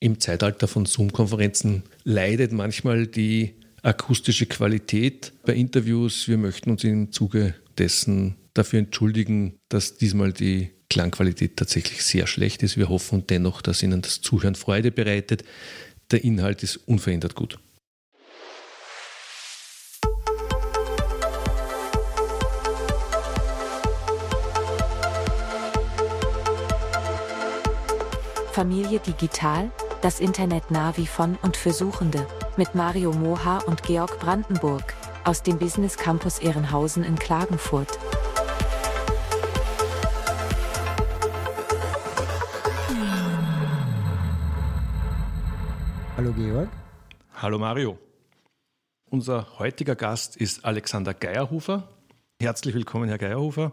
[0.00, 6.28] Im Zeitalter von Zoom-Konferenzen leidet manchmal die akustische Qualität bei Interviews.
[6.28, 12.62] Wir möchten uns im Zuge dessen dafür entschuldigen, dass diesmal die Klangqualität tatsächlich sehr schlecht
[12.62, 12.76] ist.
[12.76, 15.42] Wir hoffen dennoch, dass Ihnen das Zuhören Freude bereitet.
[16.12, 17.58] Der Inhalt ist unverändert gut.
[28.52, 29.70] Familie Digital,
[30.02, 34.94] das Internet-Navi von und für Suchende, mit Mario Moha und Georg Brandenburg,
[35.24, 37.98] aus dem Business Campus Ehrenhausen in Klagenfurt.
[46.16, 46.68] Hallo Georg.
[47.34, 47.98] Hallo Mario.
[49.10, 51.88] Unser heutiger Gast ist Alexander Geierhofer.
[52.40, 53.72] Herzlich willkommen, Herr Geierhofer.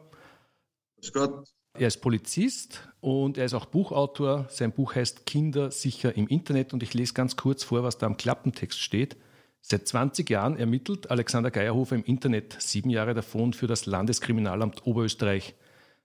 [0.98, 1.55] Grüß Gott.
[1.78, 4.48] Er ist Polizist und er ist auch Buchautor.
[4.50, 8.06] Sein Buch heißt Kinder sicher im Internet und ich lese ganz kurz vor, was da
[8.06, 9.18] am Klappentext steht.
[9.62, 15.56] Seit 20 Jahren ermittelt Alexander Geierhofer im Internet, sieben Jahre davon für das Landeskriminalamt Oberösterreich.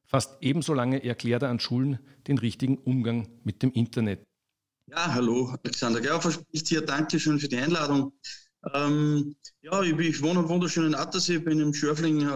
[0.05, 4.25] Fast ebenso lange erklärt er an Schulen den richtigen Umgang mit dem Internet.
[4.89, 6.81] Ja, hallo, Alexander Gerfer spricht hier.
[6.81, 8.13] Dankeschön für die Einladung.
[8.75, 12.29] Ähm, ja, ich, ich, wohne am wunderschönen Attersee, bin im Schörfling äh,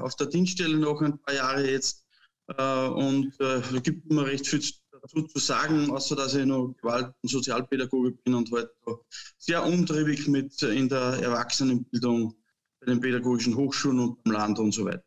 [0.00, 2.07] auf der Dienststelle noch ein paar Jahre jetzt.
[2.56, 6.74] Äh, und äh, es gibt immer recht viel dazu zu sagen, außer dass ich noch
[6.80, 8.98] Gewalt- und Sozialpädagoge bin und heute halt
[9.38, 12.34] sehr umtriebig mit in der Erwachsenenbildung
[12.80, 15.04] bei den pädagogischen Hochschulen und im Land und so weiter.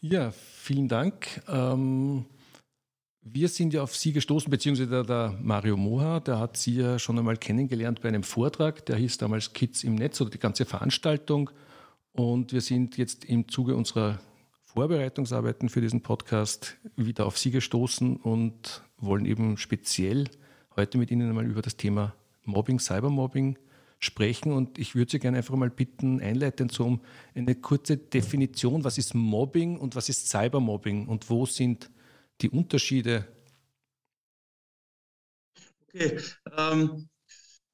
[0.00, 1.42] Ja, vielen Dank.
[1.48, 2.26] Ähm
[3.32, 6.98] wir sind ja auf Sie gestoßen, beziehungsweise der, der, Mario Moha, der hat Sie ja
[6.98, 10.64] schon einmal kennengelernt bei einem Vortrag, der hieß damals Kids im Netz oder die ganze
[10.64, 11.50] Veranstaltung.
[12.12, 14.18] Und wir sind jetzt im Zuge unserer
[14.68, 20.28] Vorbereitungsarbeiten für diesen Podcast wieder auf Sie gestoßen und wollen eben speziell
[20.76, 23.58] heute mit Ihnen einmal über das Thema Mobbing, Cybermobbing
[23.98, 24.52] sprechen.
[24.52, 27.00] Und ich würde Sie gerne einfach mal bitten, einleitend so um
[27.34, 31.90] eine kurze Definition, was ist Mobbing und was ist Cybermobbing und wo sind
[32.42, 33.26] die Unterschiede?
[35.88, 36.20] Okay,
[36.58, 37.08] ähm,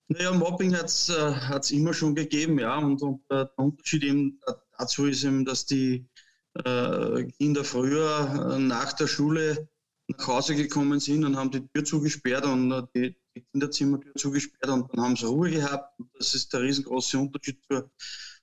[0.06, 4.38] naja, Mobbing hat es äh, immer schon gegeben, ja, und, und äh, der Unterschied eben
[4.78, 6.06] dazu ist eben, dass die
[6.54, 9.68] Kinder früher äh, nach der Schule
[10.06, 13.16] nach Hause gekommen sind und haben die Tür zugesperrt und äh, die,
[13.52, 16.00] Kinderzimmertür zugesperrt und dann haben sie Ruhe gehabt.
[16.16, 17.90] Das ist der riesengroße Unterschied zur,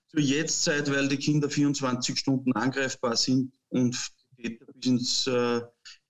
[0.09, 3.97] zur Jetztzeit, weil die Kinder 24 Stunden angreifbar sind und
[4.37, 5.61] die Täter bis ins äh,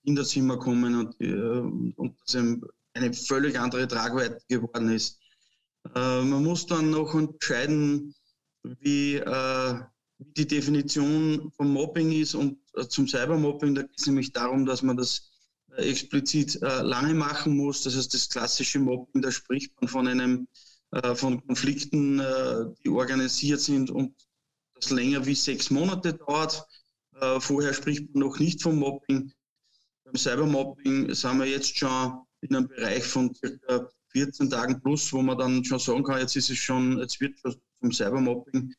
[0.03, 2.35] Kinderzimmer kommen und, äh, und das
[2.93, 5.19] eine völlig andere Tragweite geworden ist.
[5.95, 8.15] Äh, man muss dann noch entscheiden,
[8.63, 9.79] wie, äh,
[10.23, 12.59] wie die Definition vom Mobbing ist und
[12.89, 13.75] zum Cybermobbing.
[13.75, 15.31] Da geht es nämlich darum, dass man das
[15.77, 17.83] explizit lange machen muss.
[17.83, 20.47] Das heißt, das klassische Mobbing, da spricht man von einem
[21.15, 22.21] von Konflikten,
[22.83, 24.13] die organisiert sind und
[24.75, 26.65] das länger wie sechs Monate dauert.
[27.39, 29.31] Vorher spricht man noch nicht vom Mobbing.
[30.03, 35.21] Beim Cybermobbing sind wir jetzt schon in einem Bereich von circa 14 Tagen plus, wo
[35.21, 38.73] man dann schon sagen kann, jetzt ist es schon, jetzt wird schon zum Cybermobbing.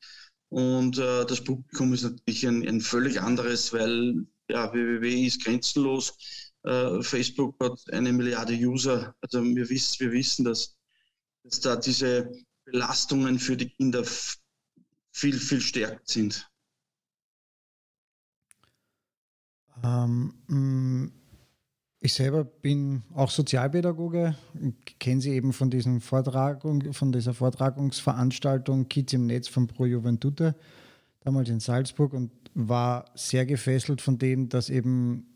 [0.53, 6.15] Und äh, das Publikum ist natürlich ein, ein, völlig anderes, weil ja, www ist grenzenlos.
[6.63, 9.17] Äh, Facebook hat eine Milliarde User.
[9.23, 10.77] Also wir wissen, wir wissen dass,
[11.43, 12.31] dass da diese
[12.67, 14.05] Belastungen für die Kinder
[15.11, 16.47] viel, viel stärker sind.
[19.83, 21.22] Ähm, mm,
[22.03, 24.35] ich selber bin auch Sozialpädagoge,
[24.99, 30.57] kenne sie eben von, diesen Vortragung, von dieser Vortragungsveranstaltung Kids im Netz von Pro Juventute,
[31.21, 35.27] damals in Salzburg und war sehr gefesselt von dem, dass eben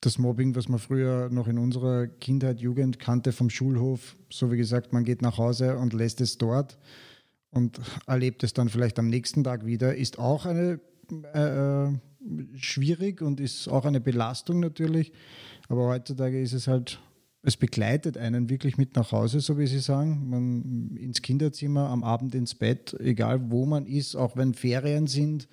[0.00, 4.56] das Mobbing, was man früher noch in unserer Kindheit, Jugend kannte vom Schulhof, so wie
[4.56, 6.78] gesagt, man geht nach Hause und lässt es dort
[7.50, 10.80] und erlebt es dann vielleicht am nächsten Tag wieder, ist auch eine
[11.34, 11.92] äh, äh
[12.56, 15.12] schwierig und ist auch eine Belastung natürlich.
[15.68, 17.00] Aber heutzutage ist es halt,
[17.46, 20.30] es begleitet einen wirklich mit nach Hause, so wie Sie sagen.
[20.30, 25.46] Man ins Kinderzimmer, am Abend ins Bett, egal wo man ist, auch wenn Ferien sind.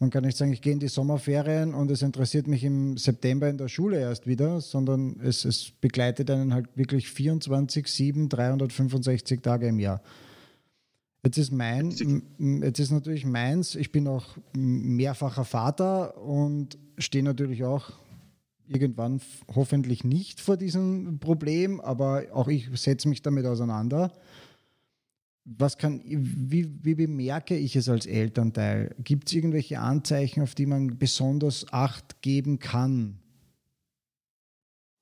[0.00, 3.48] Man kann nicht sagen, ich gehe in die Sommerferien und es interessiert mich im September
[3.48, 9.40] in der Schule erst wieder, sondern es, es begleitet einen halt wirklich 24, 7, 365
[9.40, 10.02] Tage im Jahr.
[11.22, 11.90] Jetzt ist mein,
[12.62, 17.92] jetzt ist natürlich meins, ich bin auch mehrfacher Vater und stehe natürlich auch
[18.70, 19.20] irgendwann
[19.54, 24.12] hoffentlich nicht vor diesem Problem, aber auch ich setze mich damit auseinander.
[25.44, 28.94] Was kann, wie, wie bemerke ich es als Elternteil?
[29.02, 33.18] Gibt es irgendwelche Anzeichen, auf die man besonders Acht geben kann?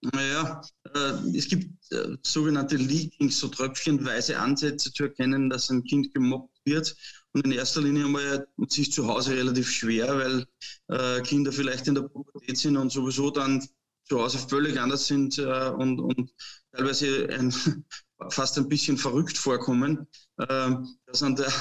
[0.00, 0.62] Naja,
[0.94, 6.56] äh, es gibt äh, sogenannte Leakings, so tröpfchenweise Ansätze zu erkennen, dass ein Kind gemobbt
[6.64, 6.96] wird.
[7.38, 10.46] Und in erster Linie einmal sich zu Hause relativ schwer, weil
[10.88, 13.64] äh, Kinder vielleicht in der Pubertät sind und sowieso dann
[14.08, 16.32] zu Hause völlig anders sind äh, und, und
[16.72, 17.54] teilweise ein,
[18.30, 20.08] fast ein bisschen verrückt vorkommen,
[20.38, 20.70] äh,
[21.06, 21.52] das an der,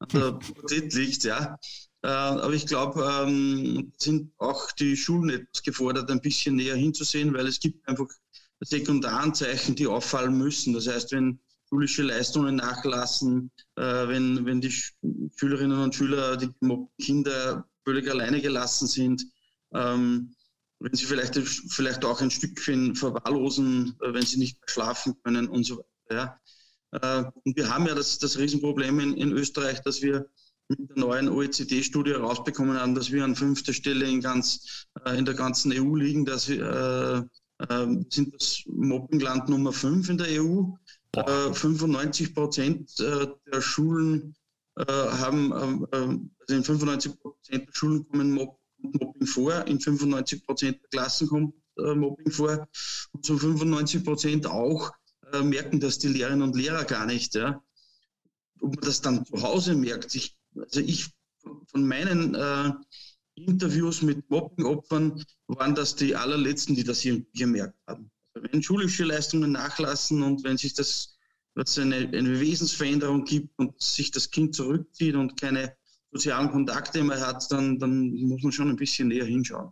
[0.00, 1.58] an der Pubertät liegt, ja.
[2.02, 7.32] Äh, aber ich glaube, ähm, sind auch die Schulen etwas gefordert, ein bisschen näher hinzusehen,
[7.32, 8.08] weil es gibt einfach
[8.60, 10.74] Sekundaranzeichen, die auffallen müssen.
[10.74, 11.40] Das heißt, wenn
[11.72, 14.70] schulische Leistungen nachlassen, äh, wenn, wenn die
[15.36, 16.50] Schülerinnen und Schüler, die
[17.00, 19.24] Kinder völlig alleine gelassen sind,
[19.72, 20.34] ähm,
[20.80, 25.48] wenn sie vielleicht, vielleicht auch ein Stückchen verwahrlosen, äh, wenn sie nicht mehr schlafen können
[25.48, 25.88] und so weiter.
[26.10, 26.38] Ja.
[27.44, 30.28] Und wir haben ja das, das Riesenproblem in, in Österreich, dass wir
[30.68, 35.24] mit der neuen OECD-Studie herausbekommen haben, dass wir an fünfter Stelle in, ganz, äh, in
[35.24, 36.26] der ganzen EU liegen.
[36.26, 37.28] Dass wir,
[37.58, 40.64] äh, äh, sind das Mobbingland Nummer 5 in der EU.
[41.14, 44.34] Äh, 95 Prozent äh, der Schulen
[44.76, 45.52] äh, haben,
[45.92, 51.28] also in 95 Prozent der Schulen kommen Mob Mobbing vor, in 95 Prozent der Klassen
[51.28, 52.66] kommt Mobbing vor
[53.12, 54.90] und zu 95 Prozent auch
[55.44, 57.36] merken das die Lehrerinnen und Lehrer gar nicht.
[57.36, 57.62] Ja.
[58.60, 61.10] Ob man das dann zu Hause merkt, ich also ich
[61.66, 62.72] von meinen äh,
[63.34, 68.11] Interviews mit Mobbingopfern waren das die allerletzten, die das hier gemerkt haben.
[68.34, 71.18] Wenn schulische Leistungen nachlassen und wenn sich das
[71.54, 75.76] was eine, eine Wesensveränderung gibt und sich das Kind zurückzieht und keine
[76.10, 79.70] sozialen Kontakte mehr hat, dann, dann muss man schon ein bisschen näher hinschauen.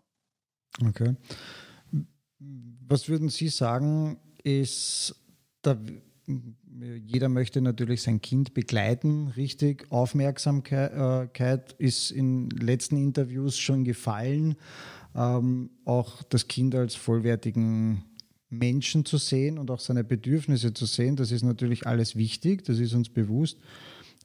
[0.84, 1.16] Okay.
[2.86, 5.14] Was würden Sie sagen, ist
[5.64, 5.78] der
[7.04, 9.90] jeder möchte natürlich sein Kind begleiten, richtig.
[9.90, 14.56] Aufmerksamkeit ist in letzten Interviews schon gefallen.
[15.14, 18.04] Ähm, auch das Kind als vollwertigen
[18.50, 22.78] Menschen zu sehen und auch seine Bedürfnisse zu sehen, das ist natürlich alles wichtig, das
[22.78, 23.58] ist uns bewusst.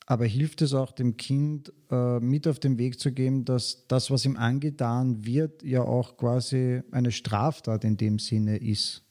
[0.08, 4.12] Aber hilft es auch dem Kind äh, mit auf den Weg zu geben, dass das,
[4.12, 9.04] was ihm angetan wird, ja auch quasi eine Straftat in dem Sinne ist?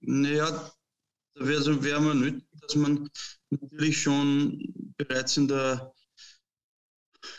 [0.00, 0.70] Naja,
[1.34, 3.08] da wäre wär man nötig, dass man
[3.48, 5.94] natürlich schon bereits in der,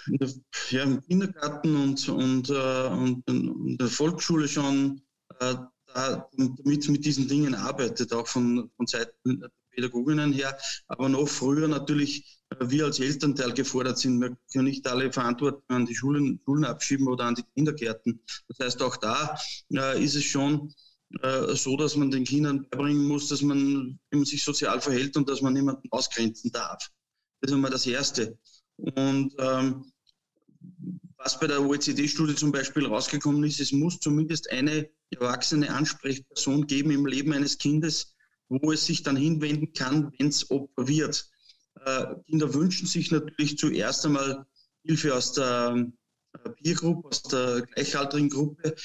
[0.07, 0.29] in der
[0.71, 5.01] ja, im Kindergarten und, und, äh, und in der Volksschule schon
[5.39, 5.55] äh,
[5.95, 10.57] damit mit diesen Dingen arbeitet, auch von, von Seiten der Pädagoginnen her,
[10.87, 14.19] aber noch früher natürlich äh, wir als Elternteil gefordert sind.
[14.19, 18.21] Wir können nicht alle Verantwortung an die Schulen, Schulen abschieben oder an die Kindergärten.
[18.47, 19.37] Das heißt, auch da
[19.73, 20.73] äh, ist es schon
[21.21, 25.29] äh, so, dass man den Kindern beibringen muss, dass man, man sich sozial verhält und
[25.29, 26.89] dass man niemanden ausgrenzen darf.
[27.41, 28.37] Das ist einmal das Erste.
[28.77, 29.91] Und ähm,
[31.25, 36.91] was bei der OECD-Studie zum Beispiel rausgekommen ist, es muss zumindest eine erwachsene Ansprechperson geben
[36.91, 38.13] im Leben eines Kindes,
[38.47, 41.27] wo es sich dann hinwenden kann, wenn es Opfer wird.
[41.83, 44.45] Äh, Kinder wünschen sich natürlich zuerst einmal
[44.83, 45.87] Hilfe aus der
[46.33, 48.75] äh, Peer Group, aus der gleichaltrigen Gruppe,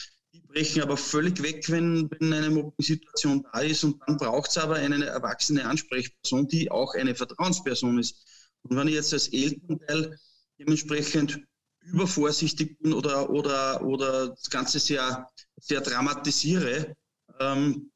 [0.48, 3.84] brechen aber völlig weg, wenn, wenn eine Mobbing-Situation da ist.
[3.84, 8.24] Und dann braucht es aber eine erwachsene Ansprechperson, die auch eine Vertrauensperson ist.
[8.62, 10.18] Und wenn ich jetzt als Elternteil
[10.58, 11.40] dementsprechend
[11.82, 16.94] übervorsichtig oder, oder, oder das Ganze sehr, sehr dramatisiere,
[17.40, 17.90] ähm,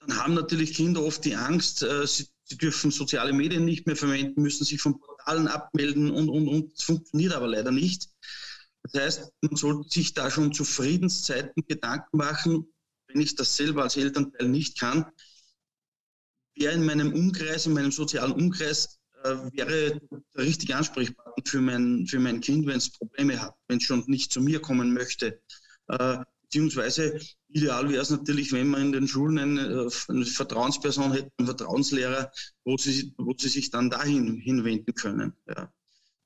[0.00, 3.96] dann haben natürlich Kinder oft die Angst, äh, sie, sie, dürfen soziale Medien nicht mehr
[3.96, 6.72] verwenden, müssen sich von Portalen abmelden und, und, und.
[6.74, 8.08] Das funktioniert aber leider nicht.
[8.82, 12.72] Das heißt, man sollte sich da schon zu Friedenszeiten Gedanken machen,
[13.08, 15.06] wenn ich das selber als Elternteil nicht kann,
[16.54, 18.98] wer in meinem Umkreis, in meinem sozialen Umkreis
[19.52, 20.00] wäre
[20.36, 24.04] der richtige Ansprechpartner für mein, für mein Kind, wenn es Probleme hat, wenn es schon
[24.06, 25.40] nicht zu mir kommen möchte.
[25.88, 27.18] Äh, beziehungsweise
[27.48, 32.30] ideal wäre es natürlich, wenn man in den Schulen eine, eine Vertrauensperson hätte, einen Vertrauenslehrer,
[32.64, 35.32] wo sie, wo sie sich dann dahin hinwenden können.
[35.48, 35.72] Ja.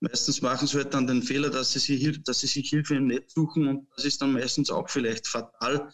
[0.01, 3.07] Meistens machen sie halt dann den Fehler, dass sie, sich, dass sie sich Hilfe im
[3.09, 5.91] Netz suchen und das ist dann meistens auch vielleicht fatal,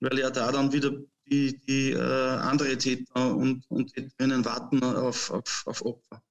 [0.00, 0.92] weil ja da dann wieder
[1.30, 6.22] die, die äh, andere Täter und, und Täterinnen warten auf, auf, auf Opfer.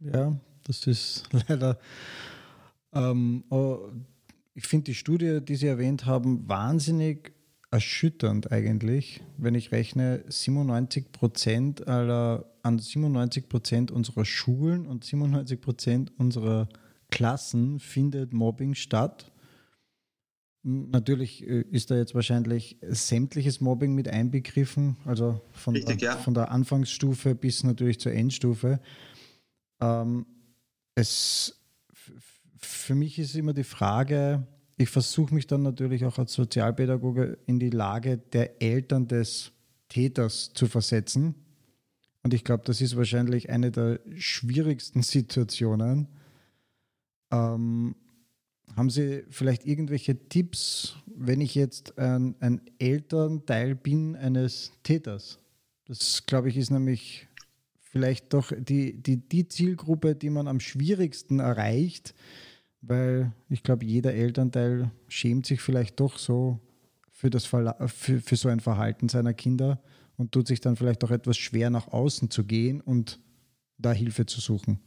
[0.00, 1.78] Ja, das ist leider.
[2.92, 3.88] Ähm, oh,
[4.54, 7.32] ich finde die Studie, die Sie erwähnt haben, wahnsinnig
[7.70, 15.60] erschütternd eigentlich, wenn ich rechne, 97 Prozent aller, an 97 Prozent unserer Schulen und 97
[15.60, 16.68] Prozent unserer
[17.10, 19.32] Klassen findet Mobbing statt.
[20.62, 26.16] Natürlich äh, ist da jetzt wahrscheinlich sämtliches Mobbing mit einbegriffen, also von, Richtig, der, ja.
[26.16, 28.80] von der Anfangsstufe bis natürlich zur Endstufe.
[29.80, 30.26] Ähm,
[30.94, 31.60] es,
[32.58, 37.58] für mich ist immer die Frage, ich versuche mich dann natürlich auch als Sozialpädagoge in
[37.58, 39.52] die Lage der Eltern des
[39.88, 41.34] Täters zu versetzen.
[42.22, 46.08] Und ich glaube, das ist wahrscheinlich eine der schwierigsten Situationen.
[47.30, 47.94] Ähm,
[48.74, 55.38] haben Sie vielleicht irgendwelche Tipps, wenn ich jetzt ein, ein Elternteil bin eines Täters?
[55.86, 57.28] Das, glaube ich, ist nämlich
[57.96, 62.14] vielleicht doch die, die, die Zielgruppe, die man am schwierigsten erreicht,
[62.82, 66.60] weil ich glaube, jeder Elternteil schämt sich vielleicht doch so
[67.10, 69.82] für, das für, für so ein Verhalten seiner Kinder
[70.18, 73.18] und tut sich dann vielleicht auch etwas schwer, nach außen zu gehen und
[73.78, 74.78] da Hilfe zu suchen.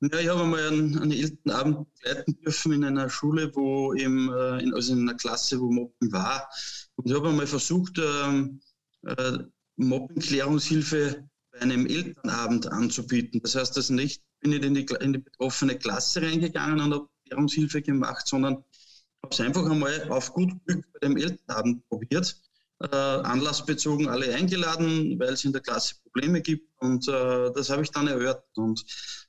[0.00, 4.74] Ja, ich habe einmal einen, einen Elternabend begleiten dürfen in einer Schule, wo eben, äh,
[4.74, 6.48] also in einer Klasse, wo Mobbing war.
[6.96, 8.60] Und ich habe einmal versucht, ähm,
[9.02, 9.38] äh,
[9.76, 13.40] Mobbingklärungshilfe bei einem Elternabend anzubieten.
[13.42, 17.08] Das heißt, das nicht bin ich in die, in die betroffene Klasse reingegangen und habe
[17.26, 18.56] Klärungshilfe gemacht, sondern
[19.22, 22.36] habe es einfach einmal auf gut Glück bei dem Elternabend probiert.
[22.80, 26.68] Äh, anlassbezogen alle eingeladen, weil es in der Klasse Probleme gibt.
[26.80, 28.58] Und äh, das habe ich dann erörtert.
[28.58, 28.84] Und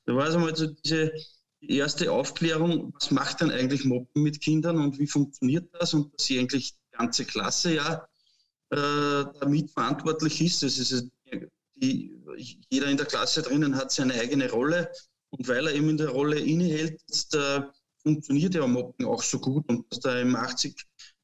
[0.05, 1.13] da war es einmal so diese
[1.61, 5.93] erste Aufklärung, was macht denn eigentlich Mobbing mit Kindern und wie funktioniert das?
[5.93, 8.07] Und dass sie eigentlich die ganze Klasse ja
[8.75, 10.63] äh, damit verantwortlich ist.
[10.63, 11.09] Das ist
[11.75, 12.13] die,
[12.69, 14.91] jeder in der Klasse drinnen hat seine eigene Rolle.
[15.29, 17.01] Und weil er eben in der Rolle innehält,
[17.33, 17.61] äh,
[18.03, 20.75] funktioniert ja Mobbing auch so gut und dass da eben 80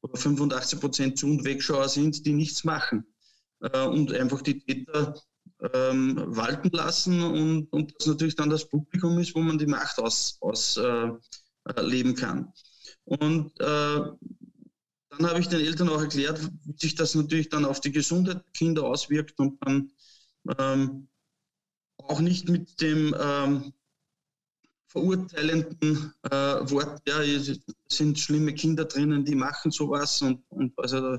[0.02, 3.06] oder 85 Prozent Zu- und Wegschauer sind, die nichts machen
[3.60, 5.14] äh, und einfach die Täter
[5.74, 9.98] ähm, walten lassen und, und das natürlich dann das Publikum ist, wo man die Macht
[9.98, 12.52] ausleben aus, äh, kann.
[13.04, 14.00] Und äh,
[15.18, 18.36] dann habe ich den Eltern auch erklärt, wie sich das natürlich dann auf die Gesundheit
[18.36, 19.92] der Kinder auswirkt und dann
[20.58, 21.08] ähm,
[21.98, 23.72] auch nicht mit dem ähm,
[24.88, 31.18] verurteilenden äh, Wort, ja, es sind schlimme Kinder drinnen, die machen sowas und, und also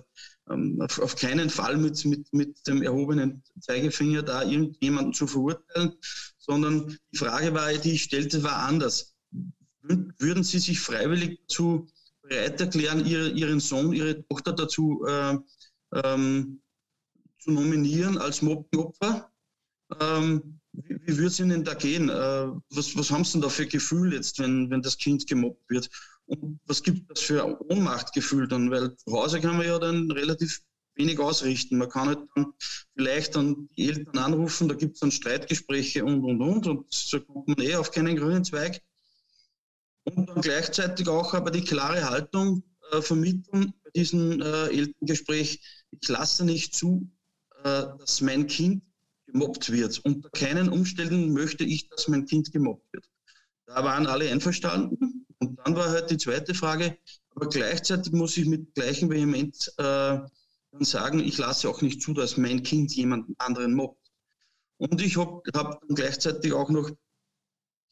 [0.50, 5.94] ähm, auf, auf, keinen Fall mit, mit, mit dem erhobenen Zeigefinger da irgendjemanden zu verurteilen,
[6.38, 9.16] sondern die Frage war, die ich stellte, war anders.
[9.82, 11.88] Würden Sie sich freiwillig dazu
[12.24, 15.38] bereit erklären, ihre, Ihren Sohn, Ihre Tochter dazu äh,
[15.94, 16.62] ähm,
[17.39, 19.32] zu nominieren als Mobbingopfer?
[20.00, 22.10] Ähm, wie, wie würde es Ihnen da gehen?
[22.10, 25.70] Äh, was, was haben Sie denn da für Gefühl jetzt, wenn, wenn das Kind gemobbt
[25.70, 25.89] wird?
[26.25, 28.72] Und was gibt das für ein Ohnmachtgefühl dann?
[28.72, 30.62] Weil zu Hause kann man ja dann relativ
[30.96, 31.77] wenig ausrichten.
[31.77, 32.53] Man kann halt dann
[32.96, 37.20] vielleicht dann die Eltern anrufen, da gibt es dann Streitgespräche und und und und so
[37.22, 38.82] kommt man eh auf keinen grünen Zweig.
[40.06, 46.10] Und dann gleichzeitig auch aber die klare Haltung äh, vermitteln bei diesem äh, Elterngespräch, ich
[46.10, 47.10] lasse nicht zu,
[47.64, 48.84] äh, dass mein Kind
[49.28, 50.00] gemobbt wird.
[50.04, 53.10] Unter keinen Umständen möchte ich, dass mein Kind gemobbt wird.
[53.66, 55.26] Da waren alle einverstanden.
[55.40, 56.98] Und dann war halt die zweite Frage,
[57.36, 60.30] aber gleichzeitig muss ich mit gleichem Vehement äh, dann
[60.82, 64.12] sagen, ich lasse auch nicht zu, dass mein Kind jemanden anderen mobbt.
[64.78, 66.90] Und ich habe hab gleichzeitig auch noch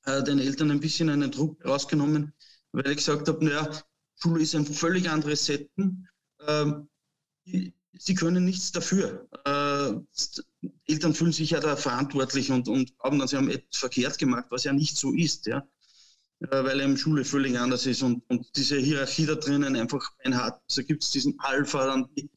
[0.05, 2.33] äh, den Eltern ein bisschen einen Druck rausgenommen,
[2.71, 3.69] weil ich gesagt habe, naja,
[4.15, 6.07] Schule ist ein völlig anderes Setten.
[6.47, 6.87] Ähm,
[7.45, 9.27] sie können nichts dafür.
[9.45, 14.17] Äh, Eltern fühlen sich ja da verantwortlich und, und glauben dann, sie haben etwas verkehrt
[14.17, 15.67] gemacht, was ja nicht so ist, ja.
[16.39, 20.35] Äh, weil eben Schule völlig anders ist und, und diese Hierarchie da drinnen einfach ein
[20.35, 20.61] hat.
[20.67, 22.29] Also gibt es diesen Alpha, dann die,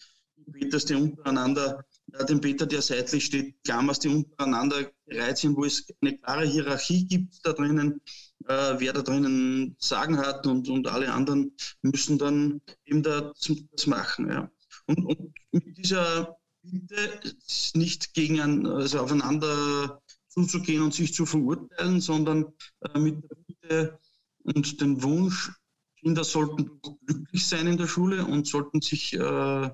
[0.52, 1.84] Peters, die untereinander,
[2.22, 7.06] den Peter, der seitlich steht, Klammers, die untereinander bereit sind, wo es eine klare Hierarchie
[7.06, 8.00] gibt da drinnen,
[8.46, 11.52] äh, wer da drinnen Sagen hat und, und alle anderen
[11.82, 13.32] müssen dann eben da
[13.72, 14.50] das machen, ja.
[14.86, 17.34] Und, und mit dieser Bitte
[17.74, 22.46] nicht gegen ein, also aufeinander zuzugehen und sich zu verurteilen, sondern
[22.80, 23.98] äh, mit der Bitte
[24.44, 25.52] und dem Wunsch,
[26.00, 29.70] Kinder sollten glücklich sein in der Schule und sollten sich äh,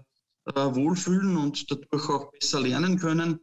[0.46, 3.40] wohlfühlen und dadurch auch besser lernen können,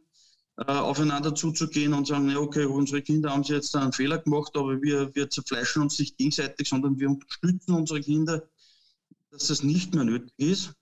[0.56, 4.82] äh, aufeinander zuzugehen und sagen, ja, okay, unsere Kinder haben jetzt einen Fehler gemacht, aber
[4.82, 8.48] wir, wir zerfleischen uns nicht gegenseitig, sondern wir unterstützen unsere Kinder,
[9.30, 10.72] dass das nicht mehr nötig ist.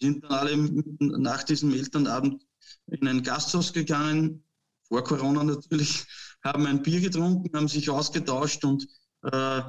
[0.00, 2.42] Sind dann alle nach diesem Elternabend
[2.86, 4.42] in ein Gasthaus gegangen,
[4.82, 6.06] vor Corona natürlich,
[6.42, 8.88] haben ein Bier getrunken, haben sich ausgetauscht und
[9.22, 9.62] äh,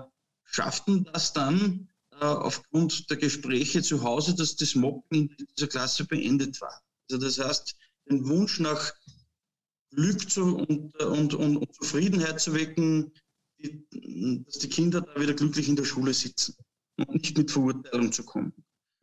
[0.44, 1.91] schafften das dann äh,
[2.22, 6.82] aufgrund der Gespräche zu Hause, dass das Mobbing in dieser Klasse beendet war.
[7.10, 7.76] Also das heißt,
[8.10, 8.94] den Wunsch nach
[9.92, 13.12] Glück zu, und, und, und, und Zufriedenheit zu wecken,
[13.60, 16.56] die, dass die Kinder da wieder glücklich in der Schule sitzen
[16.98, 18.54] und nicht mit Verurteilung zu kommen.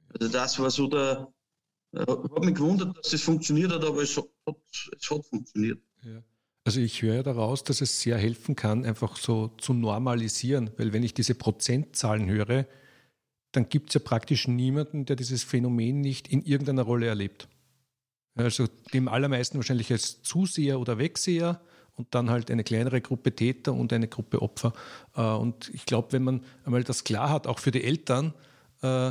[0.08, 1.32] Also das war so der,
[1.92, 4.26] äh, ich habe mich gewundert, dass das funktioniert hat, aber es hat,
[4.96, 5.80] es hat funktioniert.
[6.02, 6.22] Ja.
[6.64, 11.02] Also ich höre daraus, dass es sehr helfen kann, einfach so zu normalisieren, weil wenn
[11.02, 12.66] ich diese Prozentzahlen höre,
[13.52, 17.48] dann gibt es ja praktisch niemanden, der dieses Phänomen nicht in irgendeiner Rolle erlebt.
[18.34, 21.60] Also dem allermeisten wahrscheinlich als Zuseher oder Wegseher
[21.98, 24.72] und dann halt eine kleinere Gruppe Täter und eine Gruppe Opfer.
[25.16, 28.32] Äh, und ich glaube, wenn man einmal das klar hat, auch für die Eltern,
[28.82, 29.08] äh,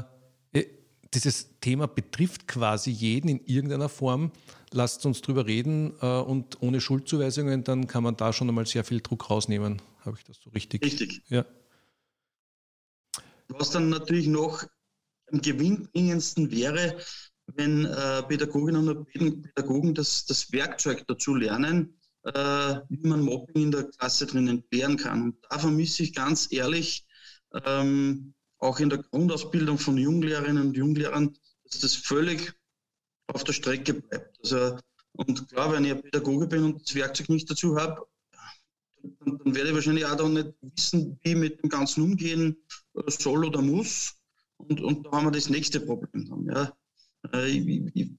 [0.54, 0.66] äh,
[1.14, 4.32] dieses Thema betrifft quasi jeden in irgendeiner Form.
[4.72, 9.00] Lasst uns drüber reden und ohne Schuldzuweisungen, dann kann man da schon einmal sehr viel
[9.00, 9.82] Druck rausnehmen.
[10.04, 10.84] Habe ich das so richtig?
[10.84, 11.22] Richtig.
[11.30, 11.46] Ja.
[13.50, 14.64] Was dann natürlich noch
[15.32, 16.98] am gewinnbringendsten wäre,
[17.48, 23.72] wenn äh, Pädagoginnen und Pädagogen das, das Werkzeug dazu lernen, äh, wie man Mobbing in
[23.72, 25.22] der Klasse drinnen klären kann.
[25.22, 27.06] Und da vermisse ich ganz ehrlich,
[27.66, 32.54] ähm, auch in der Grundausbildung von Junglehrerinnen und Junglehrern, dass das völlig
[33.28, 34.38] auf der Strecke bleibt.
[34.42, 34.78] Also,
[35.14, 38.06] und klar, wenn ich Pädagoge bin und das Werkzeug nicht dazu habe,
[39.20, 42.58] dann, dann, werde ich wahrscheinlich auch dann nicht wissen, wie ich mit dem Ganzen umgehen
[43.08, 44.16] soll oder muss.
[44.58, 46.46] Und, und da haben wir das nächste Problem dann.
[46.46, 46.74] Ja.
[47.34, 47.58] Äh,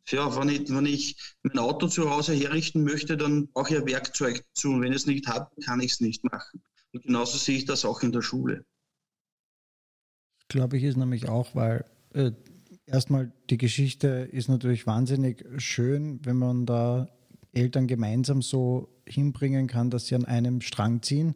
[0.09, 3.87] ja, wenn ich, wenn ich mein Auto zu Hause herrichten möchte, dann brauche ich ein
[3.87, 4.71] Werkzeug dazu.
[4.71, 6.62] Und wenn ich es nicht habe, kann ich es nicht machen.
[6.92, 8.64] Und genauso sehe ich das auch in der Schule.
[10.49, 12.33] Glaube ich, ist nämlich auch, weil äh,
[12.87, 17.09] erstmal die Geschichte ist natürlich wahnsinnig schön, wenn man da
[17.52, 21.35] Eltern gemeinsam so hinbringen kann, dass sie an einem Strang ziehen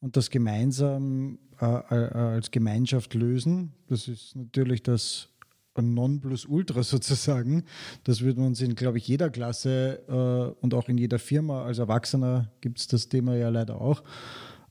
[0.00, 3.72] und das gemeinsam äh, äh als Gemeinschaft lösen.
[3.88, 5.30] Das ist natürlich das
[5.82, 7.64] Nonplusultra sozusagen.
[8.04, 11.64] Das würde man uns in, glaube ich, jeder Klasse äh, und auch in jeder Firma
[11.64, 14.02] als Erwachsener gibt es das Thema ja leider auch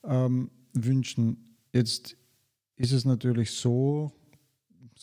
[0.04, 1.58] ähm, wünschen.
[1.74, 2.18] Jetzt
[2.76, 4.12] ist es natürlich so,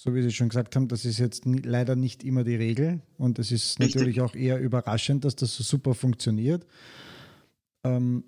[0.03, 3.39] so wie Sie schon gesagt haben, das ist jetzt leider nicht immer die Regel und
[3.39, 3.95] es ist Richtig.
[3.95, 6.67] natürlich auch eher überraschend, dass das so super funktioniert.
[7.85, 8.25] Ähm,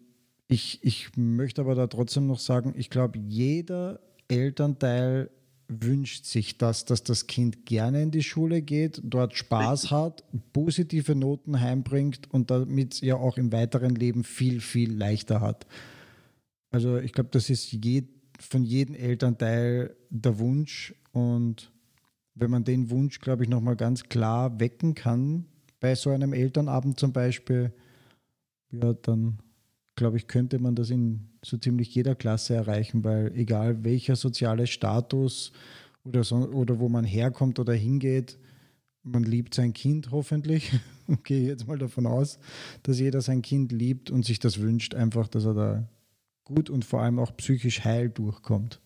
[0.47, 5.31] ich, ich möchte aber da trotzdem noch sagen, ich glaube, jeder Elternteil
[5.66, 11.16] wünscht sich das, dass das Kind gerne in die Schule geht, dort Spaß hat, positive
[11.16, 15.67] Noten heimbringt und damit ja auch im weiteren Leben viel, viel leichter hat.
[16.71, 18.04] Also ich glaube, das ist je,
[18.39, 21.73] von jedem Elternteil der Wunsch und
[22.35, 25.47] wenn man den Wunsch, glaube ich, nochmal ganz klar wecken kann,
[25.79, 27.73] bei so einem Elternabend zum Beispiel,
[28.73, 29.39] ja, dann
[29.95, 34.67] glaube ich, könnte man das in so ziemlich jeder Klasse erreichen, weil egal welcher soziale
[34.67, 35.53] Status
[36.03, 38.37] oder, so, oder wo man herkommt oder hingeht,
[39.05, 40.73] man liebt sein Kind hoffentlich.
[41.23, 42.41] Gehe jetzt mal davon aus,
[42.83, 45.89] dass jeder sein Kind liebt und sich das wünscht, einfach, dass er da
[46.43, 48.81] gut und vor allem auch psychisch heil durchkommt.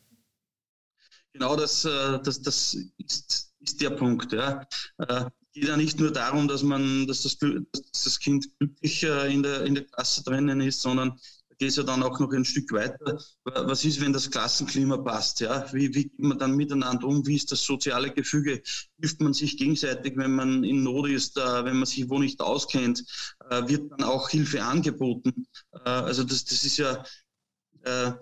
[1.39, 4.33] Genau das, äh, das, das ist, ist der Punkt.
[4.33, 4.67] Ja.
[4.97, 9.05] Es äh, geht ja nicht nur darum, dass man, dass das, dass das Kind glücklich
[9.05, 11.17] in der, in der Klasse drinnen ist, sondern
[11.59, 13.21] geht es ja dann auch noch ein Stück weiter.
[13.45, 15.39] Was ist, wenn das Klassenklima passt?
[15.41, 15.65] Ja?
[15.73, 17.25] Wie, wie geht man dann miteinander um?
[17.25, 18.61] Wie ist das soziale Gefüge?
[19.01, 22.41] Hilft man sich gegenseitig, wenn man in Not ist, äh, wenn man sich wo nicht
[22.41, 23.05] auskennt?
[23.51, 25.47] Äh, wird dann auch Hilfe angeboten?
[25.73, 27.05] Äh, also das, das ist ja
[27.83, 28.13] äh,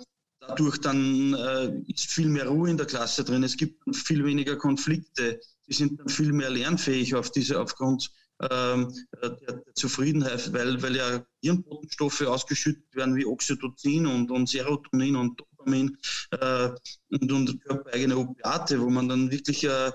[0.49, 3.43] dadurch dann äh, ist viel mehr Ruhe in der Klasse drin.
[3.43, 5.41] Es gibt viel weniger Konflikte.
[5.69, 10.97] Die sind dann viel mehr lernfähig auf diese, aufgrund ähm, der, der, Zufriedenheit, weil, weil
[10.97, 15.97] ja Hirnbotenstoffe ausgeschüttet werden wie Oxytocin und, und Serotonin und Dopamin
[16.33, 16.69] äh,
[17.11, 19.91] und, und körpereigene Opiate, wo man dann wirklich äh,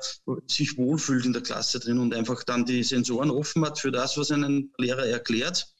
[0.47, 4.17] sich wohlfühlt in der Klasse drin und einfach dann die Sensoren offen hat für das,
[4.17, 5.73] was einen Lehrer erklärt.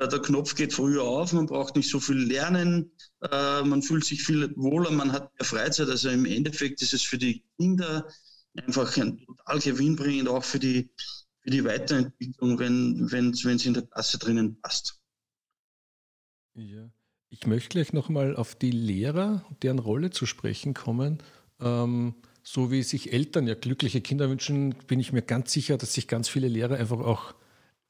[0.00, 2.90] Äh, der Knopf geht früher auf, man braucht nicht so viel lernen,
[3.22, 5.88] äh, man fühlt sich viel wohler, man hat mehr Freizeit.
[5.88, 8.06] Also im Endeffekt ist es für die Kinder
[8.56, 10.90] einfach ein total gewinnbringend, auch für die
[11.44, 14.98] für die Weiterentwicklung, wenn es in der Klasse drinnen passt.
[16.54, 16.90] Ja.
[17.28, 21.22] Ich möchte gleich nochmal auf die Lehrer, deren Rolle zu sprechen kommen.
[21.60, 25.92] Ähm, so wie sich Eltern ja glückliche Kinder wünschen, bin ich mir ganz sicher, dass
[25.92, 27.34] sich ganz viele Lehrer einfach auch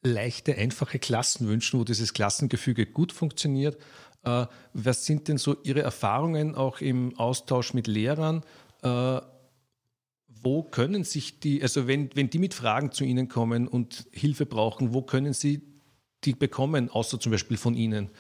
[0.05, 3.77] leichte, einfache Klassen wünschen, wo dieses Klassengefüge gut funktioniert.
[4.23, 8.43] Äh, was sind denn so Ihre Erfahrungen auch im Austausch mit Lehrern?
[8.83, 9.21] Äh,
[10.45, 14.45] wo können sich die, also wenn, wenn die mit Fragen zu Ihnen kommen und Hilfe
[14.45, 15.63] brauchen, wo können Sie
[16.25, 18.11] die bekommen, außer zum Beispiel von Ihnen?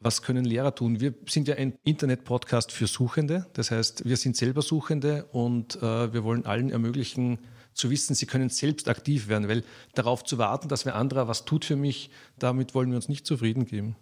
[0.00, 1.00] Was können Lehrer tun?
[1.00, 3.46] Wir sind ja ein Internet-Podcast für Suchende.
[3.52, 7.38] Das heißt, wir sind selber Suchende und äh, wir wollen allen ermöglichen,
[7.74, 11.44] zu wissen, sie können selbst aktiv werden, weil darauf zu warten, dass wer anderer was
[11.44, 13.96] tut für mich, damit wollen wir uns nicht zufrieden geben.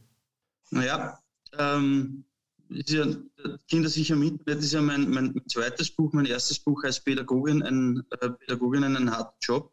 [0.70, 1.18] Naja,
[1.58, 2.24] ähm,
[2.68, 3.06] ist ja
[3.68, 8.02] Kindersicher im Internet ist ja mein, mein, zweites Buch, mein erstes Buch heißt Pädagogin, ein,
[8.20, 9.72] äh, Pädagogin einen harten Job.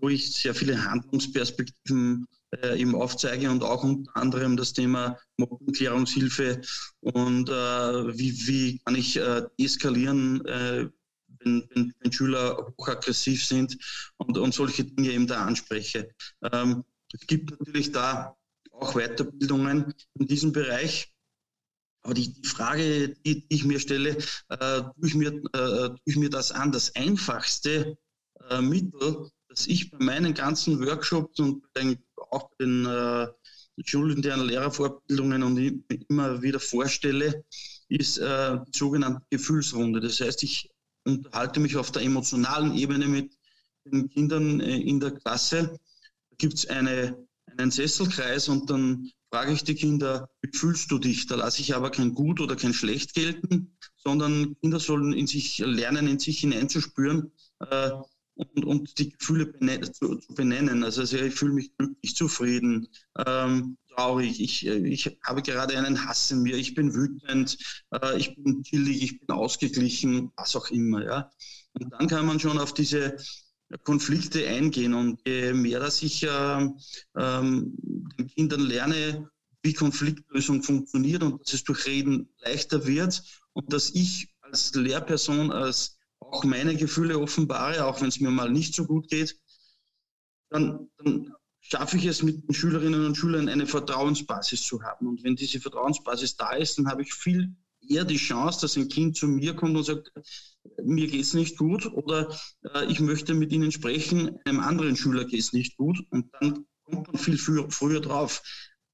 [0.00, 2.28] wo ich sehr viele Handlungsperspektiven
[2.76, 6.60] eben aufzeige und auch unter anderem das Thema Mobbingklärungshilfe
[7.00, 9.18] und wie, wie kann ich
[9.58, 10.40] eskalieren,
[11.44, 13.76] wenn, wenn, wenn, Schüler hochaggressiv sind
[14.16, 16.10] und, und solche Dinge eben da anspreche.
[16.52, 18.36] Ähm, es gibt natürlich da
[18.72, 21.12] auch Weiterbildungen in diesem Bereich.
[22.04, 24.16] Aber die, die Frage, die, die, ich mir stelle,
[24.48, 26.72] äh, tue, ich mir, äh, tue ich mir das an?
[26.72, 27.96] Das einfachste
[28.50, 31.64] äh, Mittel, das ich bei meinen ganzen Workshops und
[32.30, 33.28] auch bei den äh,
[33.84, 37.44] schulinternen Lehrerfortbildungen und immer wieder vorstelle,
[37.88, 40.00] ist äh, die sogenannte Gefühlsrunde.
[40.00, 40.70] Das heißt, ich
[41.04, 43.36] unterhalte mich auf der emotionalen Ebene mit
[43.84, 45.78] den Kindern äh, in der Klasse.
[46.30, 47.16] Da gibt es eine,
[47.56, 51.26] einen Sesselkreis und dann frage ich die Kinder, wie fühlst du dich?
[51.26, 55.58] Da lasse ich aber kein Gut oder kein Schlecht gelten, sondern Kinder sollen in sich
[55.58, 57.90] lernen, in sich hineinzuspüren äh,
[58.34, 60.84] und, und, die Gefühle benennen, zu, zu, benennen.
[60.84, 62.88] Also, also ich fühle mich glücklich, zufrieden,
[63.26, 67.58] ähm, traurig, ich, äh, ich habe gerade einen Hass in mir, ich bin wütend,
[67.90, 71.04] äh, ich bin chillig, ich bin ausgeglichen, was auch immer.
[71.04, 71.30] Ja.
[71.74, 73.16] Und dann kann man schon auf diese
[73.84, 74.94] Konflikte eingehen.
[74.94, 76.68] Und je mehr dass ich äh,
[77.16, 77.74] ähm,
[78.18, 79.28] den Kindern lerne,
[79.62, 85.52] wie Konfliktlösung funktioniert und dass es durch Reden leichter wird und dass ich als Lehrperson
[85.52, 89.38] als auch meine Gefühle offenbare, auch wenn es mir mal nicht so gut geht,
[90.50, 95.06] dann, dann schaffe ich es mit den Schülerinnen und Schülern eine Vertrauensbasis zu haben.
[95.06, 97.54] Und wenn diese Vertrauensbasis da ist, dann habe ich viel
[97.88, 100.12] eher die Chance, dass ein Kind zu mir kommt und sagt,
[100.82, 102.36] mir geht es nicht gut oder
[102.74, 105.98] äh, ich möchte mit Ihnen sprechen, einem anderen Schüler geht es nicht gut.
[106.10, 108.42] Und dann kommt man viel früher, früher drauf.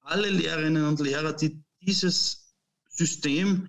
[0.00, 2.52] Alle Lehrerinnen und Lehrer, die dieses
[2.88, 3.68] System,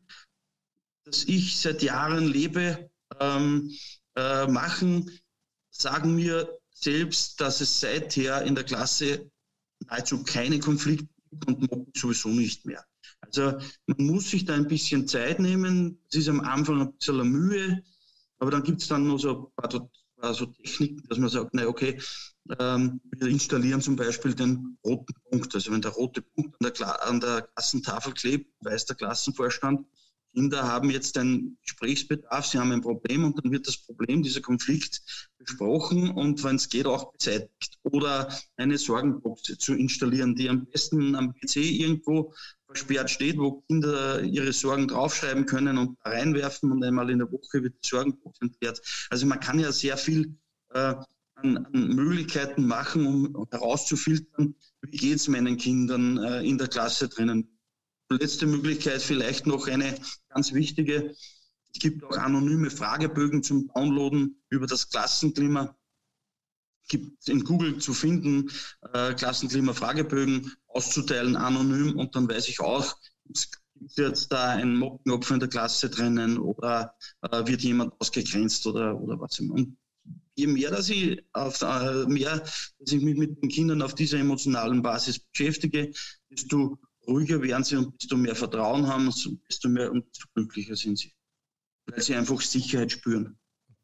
[1.04, 3.72] das ich seit Jahren lebe, ähm,
[4.16, 5.10] äh, machen,
[5.70, 9.30] sagen mir, selbst, dass es seither in der Klasse
[9.88, 12.84] nahezu keine Konflikte gibt und Mobbing sowieso nicht mehr.
[13.22, 16.00] Also man muss sich da ein bisschen Zeit nehmen.
[16.10, 17.84] Es ist am Anfang ein bisschen eine Mühe,
[18.40, 21.54] aber dann gibt es dann noch so ein paar, paar so Techniken, dass man sagt,
[21.54, 22.00] na okay,
[22.60, 25.54] ähm, wir installieren zum Beispiel den roten Punkt.
[25.54, 29.86] Also wenn der rote Punkt an der, an der Klassentafel klebt, weiß der Klassenvorstand,
[30.34, 34.42] Kinder haben jetzt einen Gesprächsbedarf, sie haben ein Problem und dann wird das Problem, dieser
[34.42, 35.02] Konflikt
[35.38, 37.80] besprochen und wenn es geht auch beseitigt.
[37.84, 42.34] Oder eine Sorgenbox zu installieren, die am besten am PC irgendwo
[42.68, 47.64] versperrt steht, wo Kinder ihre Sorgen draufschreiben können und reinwerfen und einmal in der Woche
[47.64, 48.82] wird die Sorgenbox entleert.
[49.10, 50.38] Also man kann ja sehr viel
[50.74, 50.96] äh,
[51.36, 57.10] an, an, Möglichkeiten machen, um herauszufiltern, wie geht es meinen Kindern äh, in der Klasse
[57.10, 57.59] drinnen
[58.10, 61.16] letzte Möglichkeit vielleicht noch eine ganz wichtige.
[61.74, 65.76] Es gibt auch anonyme Fragebögen zum Downloaden über das Klassenklima.
[66.88, 68.50] Gibt in Google zu finden,
[68.94, 71.96] äh, Klassenklima-Fragebögen auszuteilen, anonym.
[71.98, 76.96] Und dann weiß ich auch, gibt jetzt da ein Mockenopfer in der Klasse drinnen oder
[77.22, 79.54] äh, wird jemand ausgegrenzt oder, oder was immer.
[79.54, 79.78] Und
[80.36, 84.18] je mehr, dass ich, auf, äh, mehr, dass ich mich mit den Kindern auf dieser
[84.18, 85.92] emotionalen Basis beschäftige,
[86.30, 89.12] desto ruhiger werden sie und desto mehr Vertrauen haben,
[89.50, 91.12] desto mehr und desto glücklicher sind sie,
[91.88, 93.38] weil sie einfach Sicherheit spüren.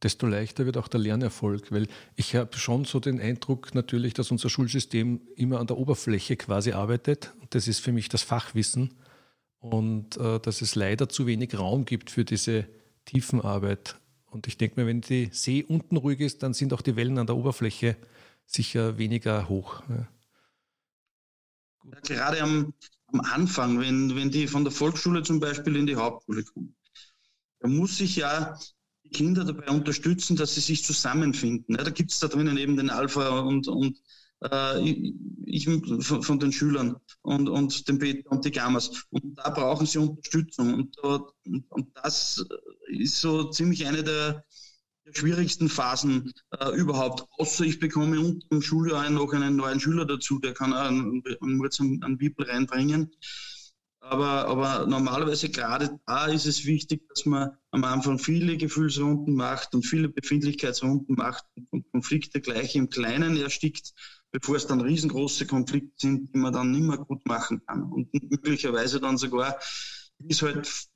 [0.03, 4.29] Desto leichter wird auch der Lernerfolg, weil ich habe schon so den Eindruck natürlich, dass
[4.29, 7.33] unser Schulsystem immer an der Oberfläche quasi arbeitet.
[7.49, 8.93] Das ist für mich das Fachwissen
[9.59, 12.67] und äh, dass es leider zu wenig Raum gibt für diese
[13.05, 13.95] Tiefenarbeit.
[14.25, 17.17] Und ich denke mir, wenn die See unten ruhig ist, dann sind auch die Wellen
[17.17, 17.95] an der Oberfläche
[18.45, 19.81] sicher weniger hoch.
[19.89, 20.07] Ja.
[21.91, 22.73] Ja, gerade am,
[23.07, 26.75] am Anfang, wenn, wenn die von der Volksschule zum Beispiel in die Hauptschule kommen.
[27.59, 28.57] Da muss ich ja
[29.03, 31.75] die Kinder dabei unterstützen, dass sie sich zusammenfinden.
[31.75, 33.97] Ja, da gibt es da drinnen eben den Alpha und, und
[34.43, 34.81] äh,
[35.45, 39.05] ich, von, von, den Schülern und, und den Beta und die Gammas.
[39.09, 40.73] Und da brauchen sie Unterstützung.
[40.73, 41.31] Und, und,
[41.69, 42.45] und das
[42.87, 44.43] ist so ziemlich eine der,
[45.05, 47.25] der schwierigsten Phasen äh, überhaupt.
[47.37, 52.03] Außer ich bekomme unter dem Schuljahr noch einen neuen Schüler dazu, der kann einen, einen,
[52.03, 53.11] einen Bibel reinbringen.
[53.99, 59.73] Aber, aber normalerweise gerade da ist es wichtig, dass man am Anfang viele Gefühlsrunden macht
[59.73, 63.93] und viele Befindlichkeitsrunden macht und Konflikte gleich im Kleinen erstickt,
[64.31, 67.81] bevor es dann riesengroße Konflikte sind, die man dann nicht mehr gut machen kann.
[67.91, 69.57] Und möglicherweise dann sogar,
[70.19, 70.87] wie es halt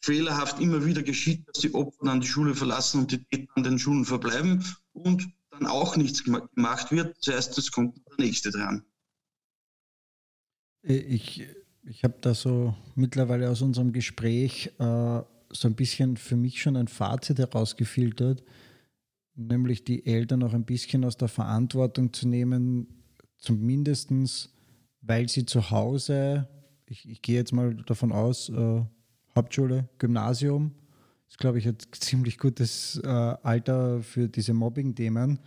[0.00, 3.62] fehlerhaft immer wieder geschieht, dass die Opfer dann die Schule verlassen und die Täter an
[3.62, 7.16] den Schulen verbleiben und dann auch nichts gemacht wird.
[7.18, 8.84] Das heißt, es kommt der Nächste dran.
[10.82, 11.46] Äh, ich,
[11.84, 16.76] ich habe da so mittlerweile aus unserem Gespräch äh, so ein bisschen für mich schon
[16.76, 18.42] ein Fazit herausgefiltert,
[19.34, 23.04] nämlich die Eltern auch ein bisschen aus der Verantwortung zu nehmen,
[23.38, 24.10] zumindest
[25.02, 26.48] weil sie zu Hause,
[26.86, 28.84] ich, ich gehe jetzt mal davon aus, äh,
[29.34, 30.72] Hauptschule, Gymnasium,
[31.28, 35.38] ist, glaube ich, ein ziemlich gutes äh, Alter für diese Mobbing-Themen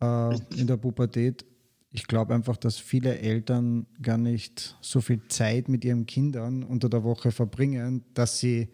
[0.00, 1.44] äh, in der Pubertät.
[1.90, 6.88] Ich glaube einfach, dass viele Eltern gar nicht so viel Zeit mit ihren Kindern unter
[6.88, 8.68] der Woche verbringen, dass sie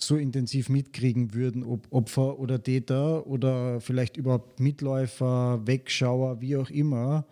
[0.00, 6.70] so intensiv mitkriegen würden, ob Opfer oder Täter oder vielleicht überhaupt Mitläufer, Wegschauer, wie auch
[6.70, 7.26] immer.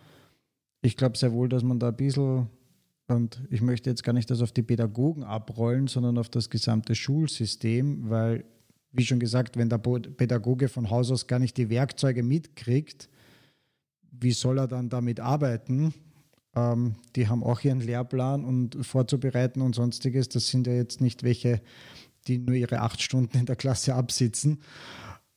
[0.82, 2.48] Ich glaube sehr wohl, dass man da ein bisschen
[3.08, 6.94] und ich möchte jetzt gar nicht das auf die Pädagogen abrollen, sondern auf das gesamte
[6.94, 8.44] Schulsystem, weil,
[8.92, 13.08] wie schon gesagt, wenn der Pädagoge von Haus aus gar nicht die Werkzeuge mitkriegt,
[14.10, 15.94] wie soll er dann damit arbeiten?
[16.54, 20.28] Ähm, die haben auch ihren Lehrplan und vorzubereiten und sonstiges.
[20.28, 21.60] Das sind ja jetzt nicht welche,
[22.26, 24.62] die nur ihre acht Stunden in der Klasse absitzen.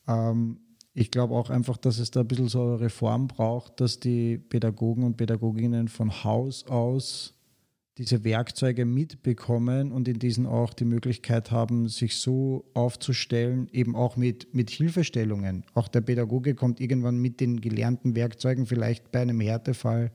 [0.08, 0.60] Ähm,
[0.96, 4.38] ich glaube auch einfach, dass es da ein bisschen so eine Reform braucht, dass die
[4.40, 7.39] Pädagogen und Pädagoginnen von Haus aus
[8.00, 14.16] diese Werkzeuge mitbekommen und in diesen auch die Möglichkeit haben, sich so aufzustellen, eben auch
[14.16, 15.66] mit, mit Hilfestellungen.
[15.74, 20.12] Auch der Pädagoge kommt irgendwann mit den gelernten Werkzeugen vielleicht bei einem Härtefall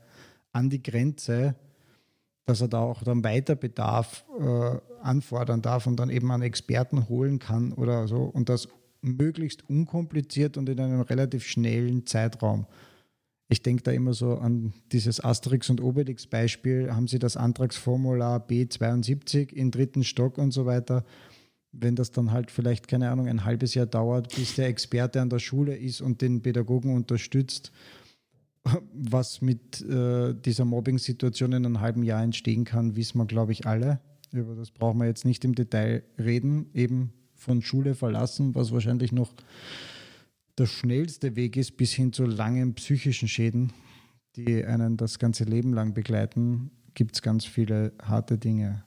[0.53, 1.57] an die Grenze,
[2.47, 7.11] dass er da auch dann weiter Bedarf äh, anfordern darf und dann eben einen Experten
[7.11, 8.69] holen kann oder so und das
[9.03, 12.67] möglichst unkompliziert und in einem relativ schnellen Zeitraum.
[13.49, 16.93] Ich denke da immer so an dieses Asterix und Obelix Beispiel.
[16.93, 21.05] Haben Sie das Antragsformular B72 im dritten Stock und so weiter?
[21.73, 25.29] Wenn das dann halt vielleicht, keine Ahnung, ein halbes Jahr dauert, bis der Experte an
[25.29, 27.73] der Schule ist und den Pädagogen unterstützt,
[28.95, 33.67] was mit äh, dieser Mobbing-Situation in einem halben Jahr entstehen kann, wissen wir, glaube ich,
[33.67, 34.01] alle.
[34.33, 36.71] Über das brauchen wir jetzt nicht im Detail reden.
[36.73, 39.33] Eben von Schule verlassen, was wahrscheinlich noch
[40.59, 43.73] der schnellste Weg ist bis hin zu langen psychischen Schäden,
[44.37, 48.85] die einen das ganze Leben lang begleiten, gibt es ganz viele harte Dinge.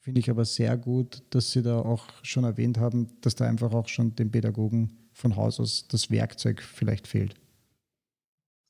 [0.00, 3.72] Finde ich aber sehr gut, dass Sie da auch schon erwähnt haben, dass da einfach
[3.72, 7.34] auch schon den Pädagogen von Haus aus das Werkzeug vielleicht fehlt.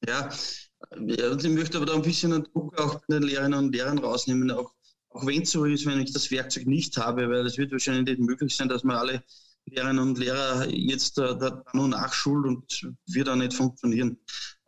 [0.07, 4.51] Ja, ich möchte aber da ein bisschen den Druck auch den Lehrerinnen und Lehrern rausnehmen,
[4.51, 4.75] auch,
[5.09, 8.19] auch wenn es so ist, wenn ich das Werkzeug nicht habe, weil es wird wahrscheinlich
[8.19, 9.25] nicht möglich sein, dass man alle
[9.67, 14.19] Lehrerinnen und Lehrer jetzt äh, da nur nachschult und wird auch nicht funktionieren.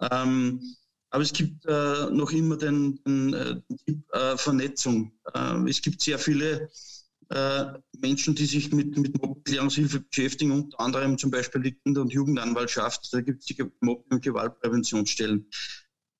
[0.00, 0.60] Ähm,
[1.10, 5.12] aber es gibt äh, noch immer den, den, äh, Tipp äh, Vernetzung.
[5.34, 6.68] Äh, es gibt sehr viele
[7.30, 7.64] äh,
[7.98, 13.08] Menschen, die sich mit, mit Mobbingklärungshilfe beschäftigen, unter anderem zum Beispiel die Kinder- und Jugendanwaltschaft.
[13.12, 15.46] Da gibt es die Mobbing- und Gewaltpräventionsstellen.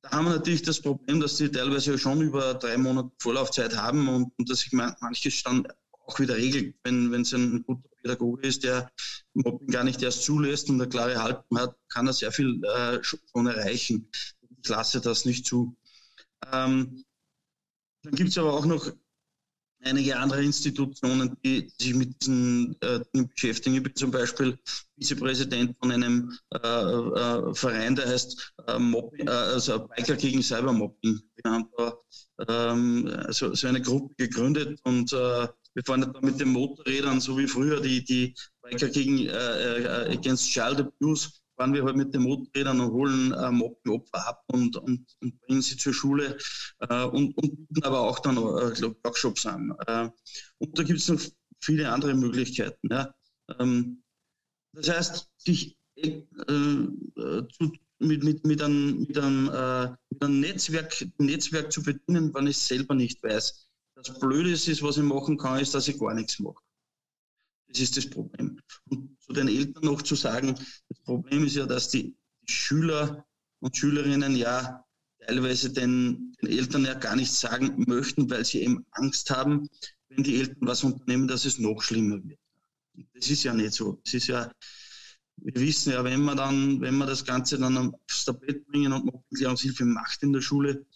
[0.02, 4.08] Da haben wir natürlich das Problem, dass die teilweise schon über drei Monate Vorlaufzeit haben
[4.08, 5.66] und, und dass sich manches dann
[6.06, 8.90] auch wieder regelt, wenn es ein guter Pädagoge ist, der
[9.34, 13.02] Mobbing gar nicht erst zulässt und eine klare Haltung hat, kann er sehr viel äh,
[13.02, 14.08] schon erreichen.
[14.62, 15.76] Ich lasse das nicht zu.
[16.52, 17.04] Ähm,
[18.02, 18.92] dann gibt es aber auch noch
[19.80, 23.76] einige andere Institutionen, die sich mit diesen äh, beschäftigen.
[23.76, 24.58] Ich bin zum Beispiel
[24.96, 31.20] Vizepräsident von einem äh, äh, Verein, der heißt äh, Mobbing, äh, also Biker gegen Cybermobbing.
[31.42, 31.96] Wir haben da
[32.48, 37.36] ähm, so, so, eine Gruppe gegründet und äh, wir fahren da mit den Motorrädern, so
[37.36, 42.14] wie früher die, die Biker gegen äh, äh, Against Child Abuse, fahren wir halt mit
[42.14, 46.38] den Motorrädern und holen äh, Mobbing-Opfer ab und, und, und, bringen sie zur Schule
[46.80, 49.76] äh, und, und bieten aber auch dann äh, Workshops an.
[49.86, 50.08] Äh,
[50.58, 51.20] und da gibt es noch
[51.60, 52.88] viele andere Möglichkeiten.
[52.90, 53.14] Ja.
[53.58, 54.02] Ähm,
[54.72, 61.06] das heißt, sich äh, zu, mit, mit, mit, einem, mit, einem, äh, mit einem Netzwerk,
[61.18, 63.65] Netzwerk zu bedienen, wenn ich es selber nicht weiß.
[63.96, 66.62] Das Blöde ist, was ich machen kann, ist, dass ich gar nichts mache.
[67.68, 68.60] Das ist das Problem.
[68.88, 70.54] Und zu den Eltern noch zu sagen,
[70.88, 72.14] das Problem ist ja, dass die,
[72.48, 73.26] Schüler
[73.60, 74.84] und Schülerinnen ja
[75.26, 79.68] teilweise den, den, Eltern ja gar nichts sagen möchten, weil sie eben Angst haben,
[80.08, 82.38] wenn die Eltern was unternehmen, dass es noch schlimmer wird.
[83.14, 84.00] Das ist ja nicht so.
[84.04, 84.50] Das ist ja,
[85.36, 89.12] wir wissen ja, wenn man dann, wenn man das Ganze dann aufs Tapet bringen und
[89.12, 90.86] Aufklärungshilfe macht in der Schule,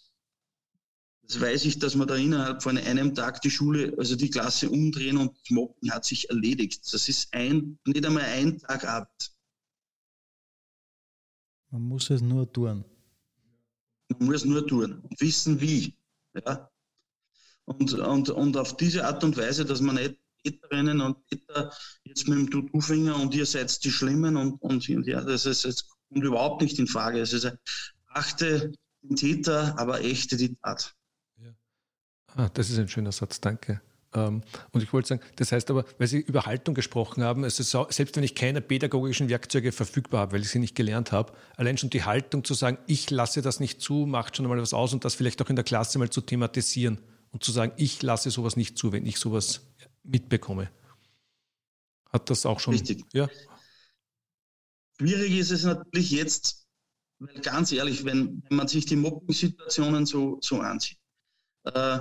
[1.31, 4.69] das weiß ich, dass man da innerhalb von einem Tag die Schule, also die Klasse
[4.69, 6.93] umdrehen und das Mobbing hat sich erledigt.
[6.93, 9.09] Das ist ein, nicht einmal ein Tag ab.
[11.69, 12.83] Man muss es nur tun.
[14.09, 15.95] Man muss es nur tun und wissen wie.
[16.33, 16.69] Ja?
[17.63, 21.71] Und, und, und auf diese Art und Weise, dass man nicht Täterinnen und Täter
[22.03, 25.87] jetzt mit dem Tutu-Finger und ihr seid die Schlimmen und, und ja, das, ist, das
[25.87, 27.21] kommt überhaupt nicht in Frage.
[27.21, 27.57] Es ist eine
[28.07, 30.93] achte den Täter, aber echte die Tat.
[32.35, 33.81] Ah, das ist ein schöner Satz, danke.
[34.13, 34.41] Ähm,
[34.71, 38.15] und ich wollte sagen, das heißt aber, weil Sie über Haltung gesprochen haben, also selbst
[38.15, 41.89] wenn ich keine pädagogischen Werkzeuge verfügbar habe, weil ich sie nicht gelernt habe, allein schon
[41.89, 45.05] die Haltung zu sagen, ich lasse das nicht zu, macht schon einmal was aus und
[45.05, 46.99] das vielleicht auch in der Klasse mal zu thematisieren
[47.31, 49.61] und zu sagen, ich lasse sowas nicht zu, wenn ich sowas
[50.03, 50.69] mitbekomme.
[52.11, 52.73] Hat das auch schon.
[52.73, 53.05] Richtig.
[53.13, 53.29] Ja.
[54.99, 56.67] Schwierig ist es natürlich jetzt,
[57.19, 60.99] weil ganz ehrlich, wenn, wenn man sich die Mobbing-Situationen so, so ansieht,
[61.63, 61.99] äh,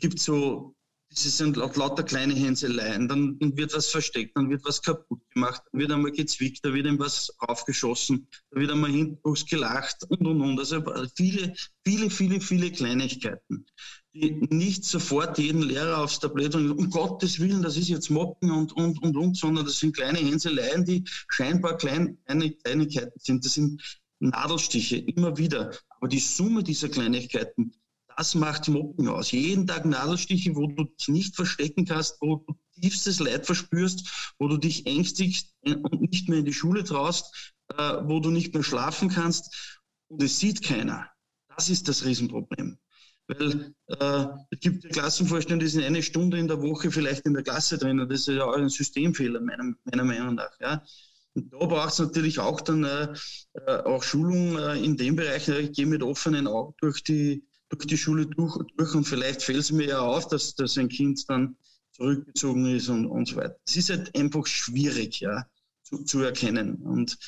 [0.00, 0.74] gibt so
[1.14, 5.62] das sind lauter kleine Hänseleien, dann, dann, wird was versteckt, dann wird was kaputt gemacht,
[5.70, 10.26] dann wird einmal gezwickt, da wird ihm was aufgeschossen, da wird einmal hinten gelacht und
[10.26, 10.58] und und.
[10.58, 10.82] Also
[11.14, 11.54] viele,
[11.84, 13.64] viele, viele, viele Kleinigkeiten,
[14.12, 18.50] die nicht sofort jeden Lehrer aufs Tablett und um Gottes Willen, das ist jetzt Moppen
[18.50, 23.44] und und und und, sondern das sind kleine Hänseleien, die scheinbar klein, kleine Kleinigkeiten sind.
[23.44, 23.80] Das sind
[24.18, 25.72] Nadelstiche, immer wieder.
[25.90, 27.72] Aber die Summe dieser Kleinigkeiten,
[28.16, 29.32] das macht Mobbing aus.
[29.32, 34.48] Jeden Tag Nadelstiche, wo du dich nicht verstecken kannst, wo du tiefstes Leid verspürst, wo
[34.48, 38.62] du dich ängstigst und nicht mehr in die Schule traust, äh, wo du nicht mehr
[38.62, 41.08] schlafen kannst und es sieht keiner.
[41.56, 42.78] Das ist das Riesenproblem.
[43.26, 47.42] Weil äh, es gibt Klassenvorstände, die sind eine Stunde in der Woche vielleicht in der
[47.42, 48.06] Klasse drin.
[48.08, 50.50] Das ist ja auch ein Systemfehler, meiner, meiner Meinung nach.
[50.60, 50.84] Ja.
[51.32, 53.12] Und da braucht es natürlich auch dann äh,
[53.54, 55.48] äh auch Schulung äh, in dem Bereich.
[55.48, 59.58] Ich gehe mit offenen Augen durch die, durch die Schule durch, durch und vielleicht fällt
[59.58, 61.56] es mir ja auf, dass, dass ein Kind dann
[61.92, 63.56] zurückgezogen ist und, und so weiter.
[63.66, 65.46] Es ist halt einfach schwierig ja,
[65.82, 66.76] zu, zu erkennen.
[66.76, 67.18] Und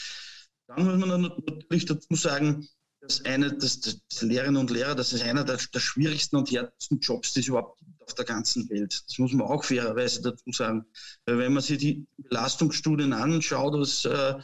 [0.67, 2.69] dann muss man natürlich dazu sagen,
[3.01, 6.99] dass eine, dass, dass Lehrerinnen und Lehrer, das ist einer der, der schwierigsten und härtesten
[6.99, 9.05] Jobs, die es überhaupt gibt auf der ganzen Welt.
[9.07, 10.85] Das muss man auch fairerweise dazu sagen.
[11.25, 14.35] Weil wenn man sich die Belastungsstudien anschaut, was äh,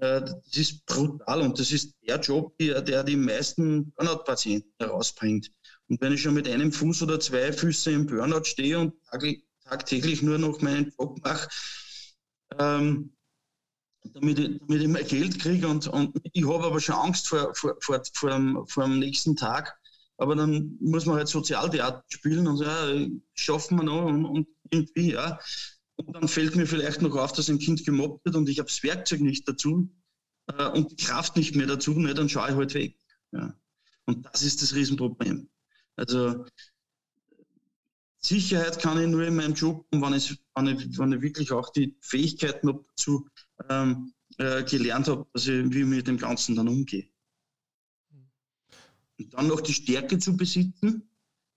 [0.00, 5.50] das ist brutal und das ist der Job, der die meisten Burnout-Patienten herausbringt.
[5.88, 8.94] Und wenn ich schon mit einem Fuß oder zwei Füße im Burnout stehe und
[9.64, 11.48] tagtäglich nur noch meinen Job mache,
[12.58, 13.14] ähm,
[14.12, 17.54] damit, ich, damit ich mehr Geld kriege und, und ich habe aber schon Angst vor,
[17.54, 19.78] vor, vor, vor, dem, vor dem nächsten Tag,
[20.18, 24.48] aber dann muss man halt Sozialtheater spielen und so, ja, schaffen wir noch und, und
[24.70, 25.38] irgendwie, ja.
[25.96, 28.68] Und dann fällt mir vielleicht noch auf, dass ein Kind gemobbt wird und ich habe
[28.68, 29.90] das Werkzeug nicht dazu
[30.48, 32.98] äh, und die Kraft nicht mehr dazu, ne, dann schaue ich halt weg.
[33.32, 33.54] Ja.
[34.06, 35.48] Und das ist das Riesenproblem.
[35.96, 36.44] Also
[38.18, 41.52] Sicherheit kann ich nur in meinem Job, und wenn ich, wenn ich, wenn ich wirklich
[41.52, 43.28] auch die Fähigkeiten habe dazu
[43.68, 47.08] ähm, äh, gelernt habe, dass ich, wie ich mit dem Ganzen dann umgehe.
[49.18, 51.08] Und dann noch die Stärke zu besitzen,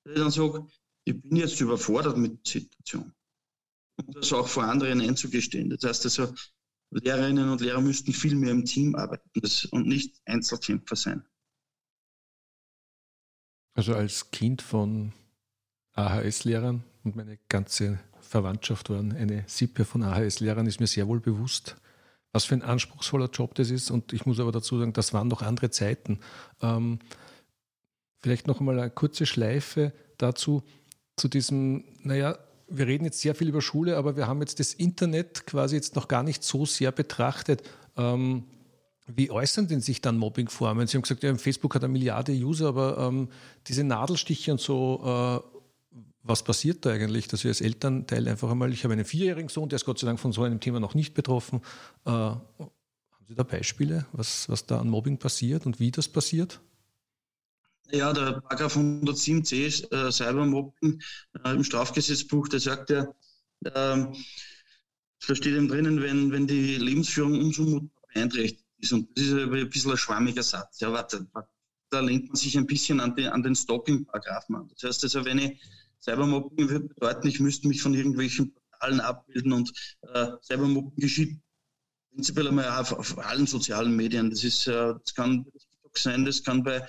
[0.04, 0.68] dass ich dann sage,
[1.06, 3.14] ich bin jetzt überfordert mit der Situation
[3.98, 5.70] und das auch vor anderen einzugestehen.
[5.70, 6.34] Das heißt also,
[6.92, 9.30] Lehrerinnen und Lehrer müssten viel mehr im Team arbeiten
[9.72, 11.26] und nicht Einzelkämpfer sein.
[13.74, 15.14] Also als Kind von
[15.94, 21.76] AHS-Lehrern und meine ganze Verwandtschaft waren eine Sippe von AHS-Lehrern, ist mir sehr wohl bewusst,
[22.32, 23.92] was für ein anspruchsvoller Job das ist.
[23.92, 26.20] Und ich muss aber dazu sagen, das waren noch andere Zeiten.
[26.62, 27.00] Ähm,
[28.20, 30.64] vielleicht noch einmal eine kurze Schleife dazu,
[31.16, 32.38] zu diesem, naja,
[32.70, 35.96] wir reden jetzt sehr viel über Schule, aber wir haben jetzt das Internet quasi jetzt
[35.96, 37.64] noch gar nicht so sehr betrachtet.
[37.96, 38.44] Ähm,
[39.08, 40.86] wie äußern denn sich dann Mobbingformen?
[40.86, 43.30] Sie haben gesagt, ja, Facebook hat eine Milliarde User, aber ähm,
[43.68, 45.58] diese Nadelstiche und so, äh,
[46.24, 49.70] was passiert da eigentlich, dass wir als Elternteil einfach einmal, ich habe einen vierjährigen Sohn,
[49.70, 51.62] der ist Gott sei Dank von so einem Thema noch nicht betroffen.
[52.06, 52.42] Äh, haben
[53.26, 56.60] Sie da Beispiele, was, was da an Mobbing passiert und wie das passiert?
[57.92, 61.02] Ja, der Paragraph 107c äh, Cybermobbing
[61.44, 63.04] äh, im Strafgesetzbuch, der sagt ja,
[63.64, 64.06] äh,
[65.28, 68.94] da steht eben drinnen, wenn, wenn die Lebensführung unzumutbar beeinträchtigt ist.
[68.94, 70.80] Und das ist ein bisschen ein schwammiger Satz.
[70.80, 71.28] Ja, warte,
[71.90, 74.70] da lehnt man sich ein bisschen an den, an den Stalking-Paragraphen an.
[74.74, 75.62] Das heißt also, wenn ich
[76.02, 79.72] Cybermobbing würde bedeuten, ich müsste mich von irgendwelchen Portalen abbilden und
[80.14, 81.40] äh, Cybermobbing geschieht
[82.12, 84.30] prinzipiell einmal auf, auf allen sozialen Medien.
[84.30, 85.46] Das ist, äh, das kann
[85.94, 86.86] sein, das kann bei,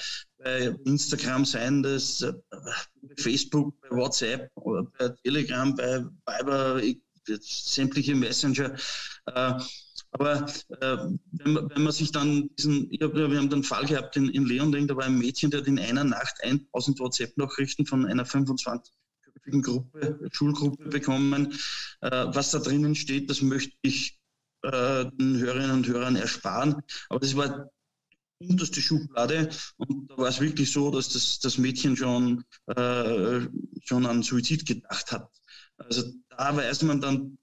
[0.48, 6.80] bei Instagram sein, das äh, bei Facebook, bei WhatsApp oder bei Telegram, bei Viber,
[7.40, 8.74] sämtliche Messenger.
[9.26, 9.54] Äh,
[10.12, 10.46] aber
[10.80, 10.96] äh,
[11.32, 14.46] wenn, man, wenn, man, sich dann diesen, hab, wir haben den Fall gehabt in, in
[14.46, 19.62] Leonding, da war ein Mädchen, der hat in einer Nacht 1000 WhatsApp-Nachrichten von einer 25-köpfigen
[19.62, 21.52] Gruppe, Schulgruppe bekommen.
[22.00, 24.18] was da drinnen steht, das möchte ich
[24.64, 26.76] den Hörerinnen und Hörern ersparen.
[27.11, 27.70] Aber das war
[28.39, 29.51] unterste Schublade.
[29.76, 33.41] Und da war es wirklich so, dass das, das Mädchen schon, äh,
[33.82, 35.30] schon an Suizid gedacht hat.
[35.76, 37.39] Also da weiß man dann,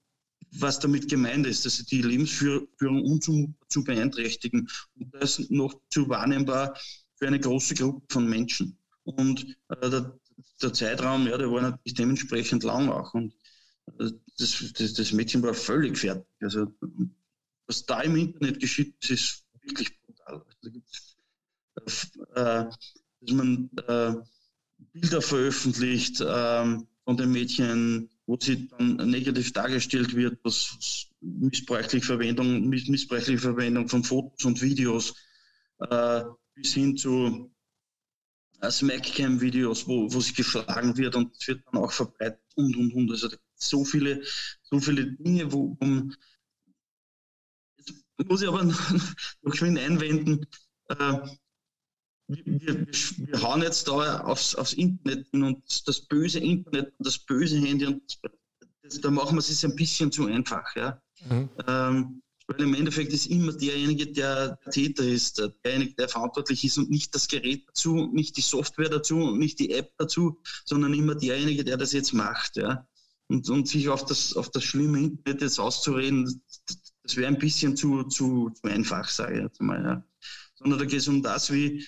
[0.52, 4.68] was damit gemeint ist, dass die Lebensführung unzumutbar zu beeinträchtigen.
[4.98, 6.78] Und das noch zu wahrnehmbar
[7.16, 8.78] für eine große Gruppe von Menschen.
[9.04, 10.02] Und äh,
[10.62, 13.14] der Zeitraum, ja, der war natürlich dementsprechend lang auch.
[13.14, 13.34] Und
[13.98, 16.26] äh, das, das, das Mädchen war völlig fertig.
[16.40, 16.66] Also,
[17.66, 19.95] was da im Internet geschieht, das ist wirklich
[22.34, 22.64] äh,
[23.20, 24.14] dass man äh,
[24.92, 32.68] Bilder veröffentlicht äh, von den Mädchen, wo sie dann negativ dargestellt wird, was missbräuchliche Verwendung,
[32.68, 35.14] missbräuchliche Verwendung von Fotos und Videos
[35.78, 36.22] äh,
[36.54, 37.50] bis hin zu
[38.60, 42.92] äh, Smackcam-Videos, wo, wo sie geschlagen wird und es wird dann auch verbreitet und und
[42.94, 43.10] und.
[43.10, 44.22] Also so viele,
[44.62, 46.12] so viele Dinge, wo um,
[48.24, 48.64] muss ich aber
[49.42, 50.46] noch schön einwenden,
[50.88, 51.18] äh,
[52.28, 57.18] wir, wir, wir, hauen jetzt da aufs, aufs Internet und das böse Internet und das
[57.18, 58.02] böse Handy und
[58.82, 60.74] das, da machen wir es ein bisschen zu einfach.
[60.74, 61.00] Ja?
[61.28, 61.48] Mhm.
[61.66, 66.90] Ähm, weil im Endeffekt ist immer derjenige, der Täter ist, derjenige, der verantwortlich ist und
[66.90, 71.16] nicht das Gerät dazu, nicht die Software dazu und nicht die App dazu, sondern immer
[71.16, 72.56] derjenige, der das jetzt macht.
[72.56, 72.86] Ja?
[73.28, 76.40] Und, und sich auf das, auf das schlimme Internet jetzt auszureden,
[77.06, 79.82] das, wäre ein bisschen zu, zu, zu einfach, sage ich jetzt mal.
[79.82, 80.04] Ja?
[80.54, 81.86] Sondern da geht es um das, wie,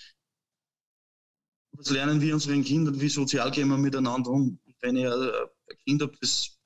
[1.73, 4.59] was lernen wir unseren Kindern, wie sozial gehen wir miteinander um.
[4.65, 6.59] Und wenn ihr ein Kind habt, das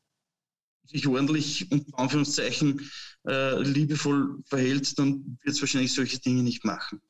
[0.85, 2.91] sich ordentlich unter Anführungszeichen
[3.27, 7.01] äh, liebevoll verhält, dann wird es wahrscheinlich solche Dinge nicht machen.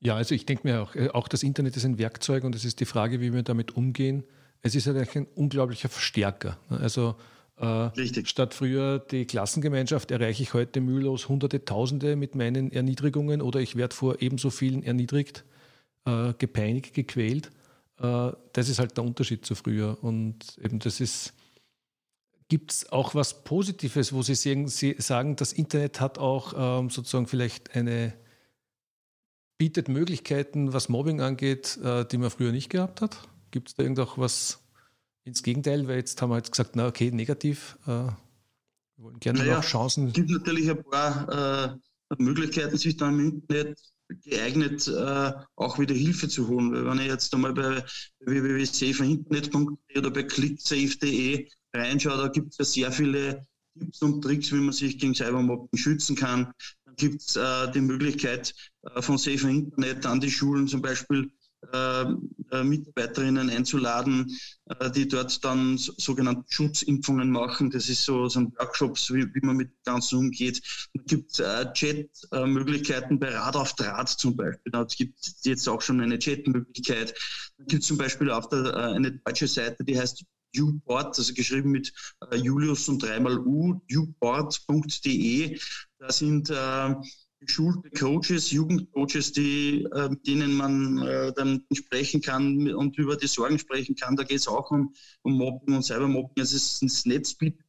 [0.00, 2.64] Ja, also ich denke mir auch, äh, auch das Internet ist ein Werkzeug und es
[2.64, 4.24] ist die Frage, wie wir damit umgehen.
[4.62, 6.58] Es ist halt ein unglaublicher Verstärker.
[6.68, 7.16] Also
[7.60, 13.60] äh, statt früher die Klassengemeinschaft erreiche ich heute mühelos Hunderte, Tausende mit meinen Erniedrigungen oder
[13.60, 15.44] ich werde vor ebenso vielen erniedrigt,
[16.06, 17.50] äh, gepeinigt, gequält.
[17.98, 19.98] Äh, das ist halt der Unterschied zu früher.
[20.02, 21.34] Und eben das ist,
[22.48, 26.88] gibt es auch was Positives, wo Sie sagen, Sie sagen, das Internet hat auch ähm,
[26.88, 28.14] sozusagen vielleicht eine,
[29.58, 33.18] bietet Möglichkeiten, was Mobbing angeht, äh, die man früher nicht gehabt hat?
[33.50, 34.59] Gibt es da irgendwas
[35.30, 35.88] ins Gegenteil?
[35.88, 37.78] Weil jetzt haben wir jetzt gesagt, na okay, negativ.
[37.86, 38.16] Äh, wir
[38.98, 40.08] wollen gerne naja, noch Chancen.
[40.08, 41.78] Es gibt natürlich ein paar
[42.10, 43.80] äh, Möglichkeiten, sich da im Internet
[44.24, 46.72] geeignet, äh, auch wieder Hilfe zu holen.
[46.72, 47.82] Weil wenn ich jetzt einmal bei
[48.20, 53.46] www.safeinternet.de oder bei clicksafe.de reinschaue, da gibt es ja sehr viele
[53.78, 56.52] Tipps und Tricks, wie man sich gegen Cybermobbing schützen kann.
[56.84, 61.30] Dann gibt es äh, die Möglichkeit äh, von Safer Internet an die Schulen zum Beispiel
[62.64, 64.36] Mitarbeiterinnen einzuladen,
[64.66, 67.70] äh, die dort dann sogenannte Schutzimpfungen machen.
[67.70, 70.60] Das ist so, so ein Workshops, wie, wie man mit dem Ganzen umgeht.
[70.94, 74.72] Es gibt äh, Chat-Möglichkeiten bei Rad auf Draht zum Beispiel.
[74.74, 77.14] Es gibt jetzt auch schon eine Chat-Möglichkeit.
[77.58, 80.24] Es gibt zum Beispiel auf äh, eine deutsche Seite, die heißt
[80.56, 81.92] Uport, also geschrieben mit
[82.30, 85.58] äh, Julius und dreimal U, uport.de.
[85.98, 86.94] Da sind äh,
[87.40, 93.26] geschulte Coaches, Jugendcoaches, die, äh, mit denen man äh, dann sprechen kann und über die
[93.26, 94.16] Sorgen sprechen kann.
[94.16, 96.38] Da geht es auch um, um Mobbing und Cybermobbing.
[96.38, 97.64] Also das Netz bietet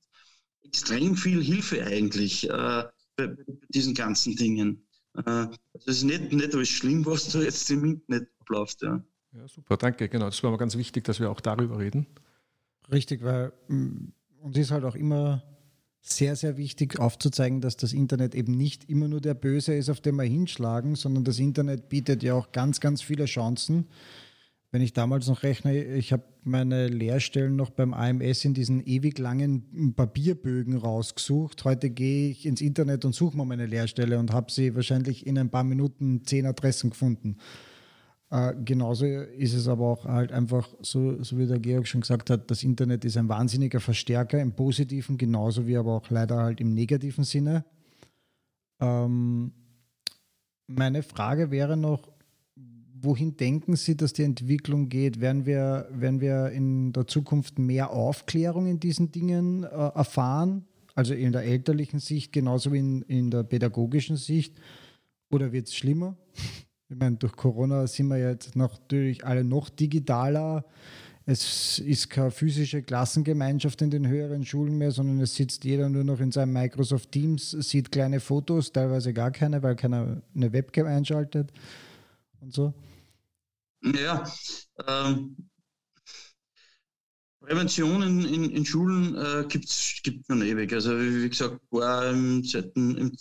[0.63, 2.83] extrem viel Hilfe eigentlich äh,
[3.15, 4.85] bei, bei, diesen ganzen Dingen.
[5.15, 8.81] Äh, also es ist nicht, nicht alles schlimm, was da jetzt im Internet abläuft.
[8.81, 9.03] Ja.
[9.33, 10.09] ja, super, danke.
[10.09, 12.07] Genau, das war mir ganz wichtig, dass wir auch darüber reden.
[12.91, 14.11] Richtig, weil mm,
[14.41, 15.43] uns ist halt auch immer
[16.01, 20.01] sehr, sehr wichtig aufzuzeigen, dass das Internet eben nicht immer nur der Böse ist, auf
[20.01, 23.87] den wir hinschlagen, sondern das Internet bietet ja auch ganz, ganz viele Chancen.
[24.71, 29.19] Wenn ich damals noch rechne, ich habe meine Lehrstellen noch beim AMS in diesen ewig
[29.19, 31.65] langen Papierbögen rausgesucht.
[31.65, 35.37] Heute gehe ich ins Internet und suche mal meine Lehrstelle und habe sie wahrscheinlich in
[35.37, 37.37] ein paar Minuten zehn Adressen gefunden.
[38.31, 42.29] Äh, genauso ist es aber auch halt einfach, so, so wie der Georg schon gesagt
[42.29, 46.61] hat, das Internet ist ein wahnsinniger Verstärker im positiven, genauso wie aber auch leider halt
[46.61, 47.65] im negativen Sinne.
[48.79, 49.51] Ähm,
[50.67, 52.09] meine Frage wäre noch,
[53.01, 55.19] wohin denken Sie, dass die Entwicklung geht?
[55.19, 60.65] Werden wir, werden wir in der Zukunft mehr Aufklärung in diesen Dingen äh, erfahren?
[60.95, 64.55] Also in der elterlichen Sicht genauso wie in, in der pädagogischen Sicht?
[65.29, 66.15] Oder wird es schlimmer?
[66.91, 70.65] Ich meine, durch Corona sind wir jetzt natürlich alle noch digitaler.
[71.25, 76.03] Es ist keine physische Klassengemeinschaft in den höheren Schulen mehr, sondern es sitzt jeder nur
[76.03, 80.85] noch in seinem Microsoft Teams, sieht kleine Fotos, teilweise gar keine, weil keiner eine Webcam
[80.85, 81.53] einschaltet
[82.41, 82.73] und so.
[83.81, 84.25] Ja,
[84.85, 85.37] ähm,
[87.41, 90.71] Prävention in, in, in Schulen äh, gibt es schon ewig.
[90.73, 93.15] Also wie gesagt, war im, seit im,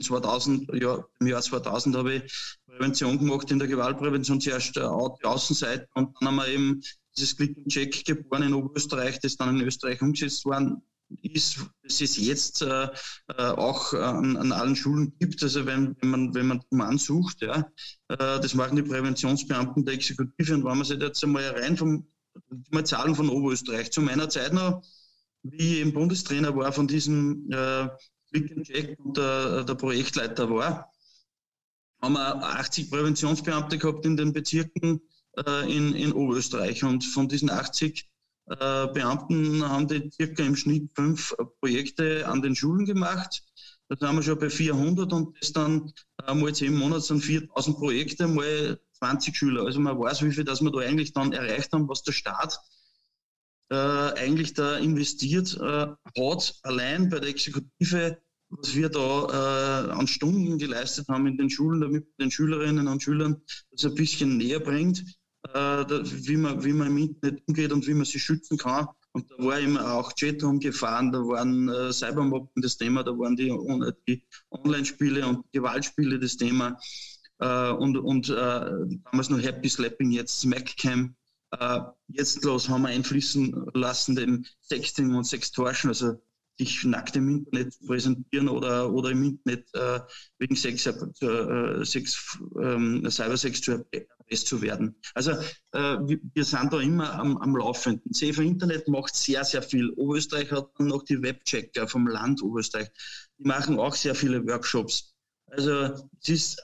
[0.00, 5.24] 2000, ja, im Jahr 2000 habe ich Prävention gemacht in der Gewaltprävention, zuerst äh, die
[5.24, 6.82] Außenseite und dann haben wir eben
[7.16, 10.82] dieses Click and Check geboren in Oberösterreich, das dann in Österreich umgesetzt worden
[11.20, 12.88] ist, dass es jetzt äh,
[13.28, 15.42] äh, auch an, an, allen Schulen gibt.
[15.42, 17.70] Also wenn, wenn man wenn man Mann sucht, ja,
[18.08, 20.54] äh, das machen die Präventionsbeamten der Exekutive.
[20.54, 22.06] Und wenn man sich jetzt einmal rein vom
[22.70, 24.82] mal Zahlen von Oberösterreich zu meiner Zeit noch,
[25.42, 27.88] wie ich im Bundestrainer war von diesem äh,
[28.30, 30.90] Click and Check und der, der Projektleiter war,
[32.02, 35.00] haben wir 80 Präventionsbeamte gehabt in den Bezirken
[35.38, 36.84] äh, in, in Oberösterreich.
[36.84, 38.10] Und von diesen 80
[38.46, 43.44] äh, Beamten haben die circa im Schnitt fünf Projekte an den Schulen gemacht.
[43.88, 45.92] Da sind wir schon bei 400 und das dann
[46.26, 49.64] äh, mal zehn Monate sind 4000 Projekte, mal 20 Schüler.
[49.64, 52.58] Also man weiß, wie viel das wir da eigentlich dann erreicht haben, was der Staat
[53.70, 55.86] äh, eigentlich da investiert äh,
[56.20, 58.18] hat, allein bei der Exekutive,
[58.52, 63.02] was wir da äh, an Stunden geleistet haben in den Schulen, damit den Schülerinnen und
[63.02, 65.04] Schülern das ein bisschen näher bringt
[65.48, 65.84] äh,
[66.26, 68.86] wie, man, wie man im Internet umgeht und wie man sich schützen kann.
[69.12, 73.36] Und da war immer auch Chatroom gefahren, da waren äh, Cybermobbing das Thema, da waren
[73.36, 73.52] die,
[74.08, 76.78] die Online-Spiele und Gewaltspiele das Thema.
[77.38, 78.70] Äh, und und äh,
[79.04, 81.14] damals noch Happy Slapping, jetzt Smackcam.
[81.50, 86.22] Äh, jetzt los haben wir einfließen lassen dem Sexting und Sextortion, also
[86.58, 90.00] sich nackt im Internet zu präsentieren oder, oder im Internet äh,
[90.38, 94.94] wegen Sex, äh, Sex ähm, Cybersex zu erpresst zu werden.
[95.14, 95.32] Also
[95.72, 98.12] äh, wir, wir, sind da immer am, am Laufenden.
[98.12, 99.90] Safer Internet macht sehr, sehr viel.
[99.90, 102.88] Oberösterreich hat noch die Webchecker vom Land Oberösterreich.
[103.38, 105.14] Die machen auch sehr viele Workshops.
[105.46, 106.62] Also es ist,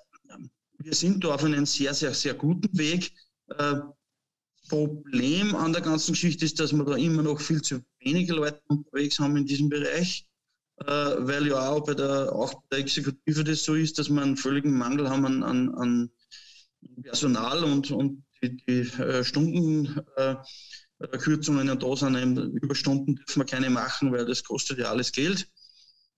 [0.78, 3.12] wir sind da auf einem sehr, sehr, sehr guten Weg.
[3.48, 3.80] Äh,
[4.68, 8.60] Problem an der ganzen Geschichte ist, dass wir da immer noch viel zu wenige Leute
[8.68, 10.26] unterwegs haben in diesem Bereich,
[10.78, 14.22] äh, weil ja auch bei der, auch bei der Exekutive das so ist, dass wir
[14.22, 16.10] einen völligen Mangel haben an, an, an
[17.02, 22.38] Personal und, und die, die äh, Stundenkürzungen äh, da sind.
[22.38, 25.48] Überstunden dürfen wir keine machen, weil das kostet ja alles Geld.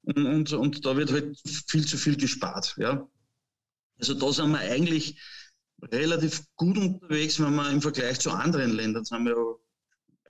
[0.02, 2.74] Und, und, und da wird halt viel zu viel gespart.
[2.78, 3.08] Ja.
[3.98, 5.20] Also da sind wir eigentlich
[5.82, 9.36] relativ gut unterwegs, wenn man im Vergleich zu anderen Ländern sind wir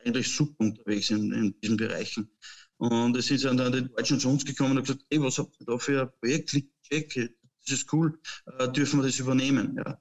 [0.04, 2.30] eigentlich super unterwegs in, in diesen Bereichen.
[2.78, 5.66] Und es sind dann die Deutschen zu uns gekommen und gesagt, hey, was habt ihr
[5.66, 6.50] da für ein Projekt?
[6.82, 8.18] Check, das ist cool,
[8.58, 9.76] äh, dürfen wir das übernehmen?
[9.76, 10.00] Ja.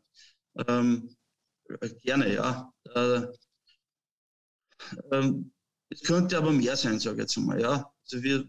[0.67, 1.15] Ähm,
[2.03, 2.73] gerne, ja.
[2.95, 3.21] Äh,
[5.11, 5.51] ähm,
[5.89, 7.59] es könnte aber mehr sein, sage ich jetzt mal.
[7.59, 7.91] Ja.
[8.03, 8.47] Also wir,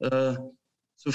[0.00, 0.36] äh,
[0.96, 1.10] so,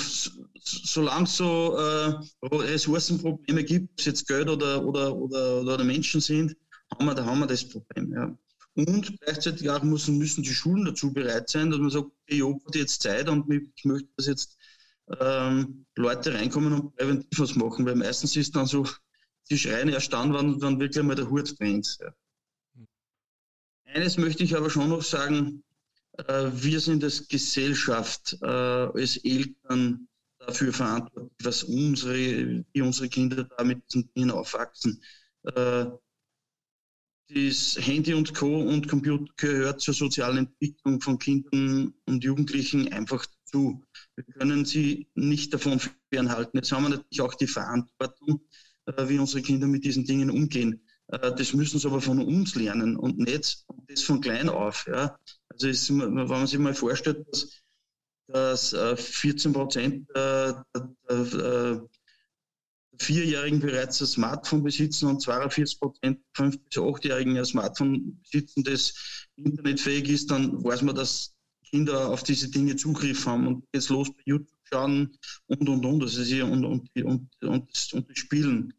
[0.62, 2.14] solange es so äh,
[2.44, 6.56] Ressourcenprobleme gibt, ob es jetzt Geld oder, oder, oder, oder Menschen sind,
[6.92, 8.14] haben wir, da haben wir das Problem.
[8.14, 8.38] Ja.
[8.76, 12.60] Und gleichzeitig auch müssen, müssen die Schulen dazu bereit sein, dass man sagt, ich habe
[12.74, 14.58] jetzt Zeit und ich möchte, dass jetzt
[15.20, 18.88] ähm, Leute reinkommen und präventiv was machen, weil meistens ist dann so,
[19.50, 21.98] die schreien erst dann, wenn, wenn wirklich mal der Hut brennt.
[22.02, 22.14] Ja.
[23.86, 25.64] Eines möchte ich aber schon noch sagen,
[26.18, 30.08] äh, wir sind als Gesellschaft, äh, als Eltern
[30.40, 35.02] dafür verantwortlich, was unsere, wie unsere Kinder da mit diesen Dingen aufwachsen.
[35.44, 35.86] Äh,
[37.34, 38.62] das Handy und Co.
[38.62, 43.84] und Computer gehört zur sozialen Entwicklung von Kindern und Jugendlichen einfach dazu.
[44.16, 45.80] Wir können sie nicht davon
[46.12, 46.58] fernhalten.
[46.58, 48.42] Jetzt haben wir natürlich auch die Verantwortung,
[49.08, 50.82] wie unsere Kinder mit diesen Dingen umgehen.
[51.08, 54.88] Das müssen sie aber von uns lernen und nicht das von klein auf.
[54.88, 55.18] Ja.
[55.50, 57.62] Also ist, wenn man sich mal vorstellt, dass,
[58.28, 60.66] dass 14 äh, Prozent der,
[61.10, 61.90] der,
[63.00, 68.94] Vierjährigen bereits ein Smartphone besitzen und 42 Prozent 5- bis 8-Jährigen ein Smartphone besitzen, das
[69.36, 71.34] internetfähig ist, dann weiß man, dass
[71.70, 75.18] Kinder auf diese Dinge Zugriff haben und jetzt los bei YouTube schauen
[75.48, 78.74] und und und, also sie und, und, und, und, und, spielen.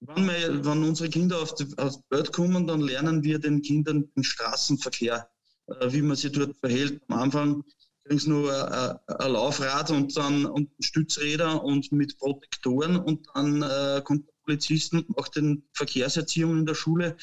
[0.00, 3.62] Wenn, wir, wenn unsere Kinder auf die, auf die Welt kommen, dann lernen wir den
[3.62, 5.28] Kindern den Straßenverkehr
[5.68, 7.00] äh, wie man sich dort verhält.
[7.08, 7.64] Am Anfang
[8.08, 13.62] kriegen sie nur ein, ein Laufrad und dann und Stützräder und mit Protektoren und dann
[13.62, 17.16] äh, kommt der Polizist und macht den Verkehrserziehung in der Schule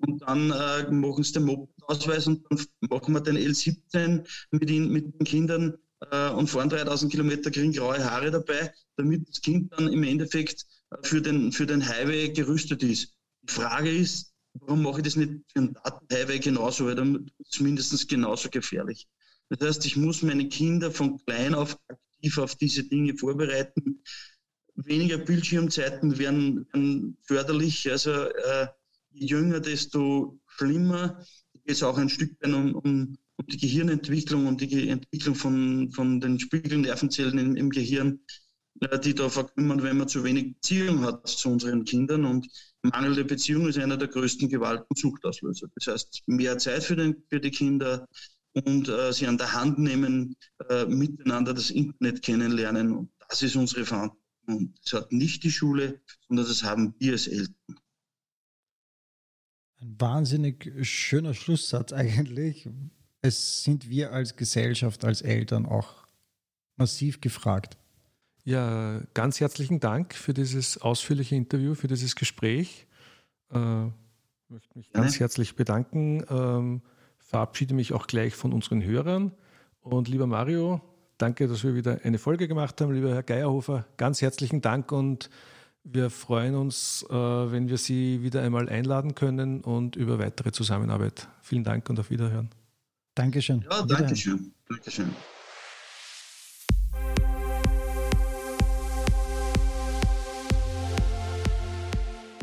[0.00, 4.90] und dann äh, machen sie den Moped-Ausweis und dann machen wir den L17 mit, ihn,
[4.90, 5.78] mit den Kindern
[6.10, 10.66] äh, und fahren 3000 Kilometer, kriegen graue Haare dabei, damit das Kind dann im Endeffekt
[10.90, 13.14] äh, für den, für den Highway gerüstet ist.
[13.42, 17.54] Die Frage ist, warum mache ich das nicht für einen Datenhighway genauso, weil dann ist
[17.54, 19.06] es mindestens genauso gefährlich.
[19.50, 21.78] Das heißt, ich muss meine Kinder von klein auf
[22.24, 24.02] aktiv auf diese Dinge vorbereiten.
[24.76, 27.90] Weniger Bildschirmzeiten wären, wären förderlich.
[27.90, 28.66] Also äh,
[29.10, 31.18] je jünger, desto schlimmer.
[31.52, 35.34] Da geht es auch ein Stück weit um, um, um, die Gehirnentwicklung, um die Entwicklung
[35.34, 38.20] von, von den Spiegelnervenzellen im, im Gehirn,
[38.80, 42.24] äh, die da verkümmern, wenn man zu wenig Beziehung hat zu unseren Kindern.
[42.24, 42.48] Und
[42.82, 45.68] mangelnde Beziehung ist einer der größten Gewalt- und Suchtauslöser.
[45.76, 48.08] Das heißt, mehr Zeit für, den, für die Kinder,
[48.54, 50.36] und äh, sie an der Hand nehmen,
[50.68, 52.92] äh, miteinander das Internet kennenlernen.
[52.92, 54.22] Und das ist unsere Verantwortung.
[54.46, 57.54] Und das hat nicht die Schule, sondern das haben wir als Eltern.
[59.80, 62.68] Ein wahnsinnig schöner Schlusssatz eigentlich.
[63.22, 66.06] Es sind wir als Gesellschaft, als Eltern auch
[66.76, 67.78] massiv gefragt.
[68.44, 72.86] Ja, ganz herzlichen Dank für dieses ausführliche Interview, für dieses Gespräch.
[73.50, 73.86] Äh,
[74.48, 76.82] möchte mich ganz herzlich bedanken.
[77.34, 79.32] Verabschiede mich auch gleich von unseren Hörern.
[79.82, 80.80] Und lieber Mario,
[81.18, 82.94] danke, dass wir wieder eine Folge gemacht haben.
[82.94, 85.30] Lieber Herr Geierhofer, ganz herzlichen Dank und
[85.82, 91.26] wir freuen uns, äh, wenn wir Sie wieder einmal einladen können und über weitere Zusammenarbeit.
[91.42, 92.50] Vielen Dank und auf Wiederhören.
[93.16, 93.64] Dankeschön.
[93.68, 94.52] Ja, Dankeschön.
[94.68, 95.10] Dankeschön.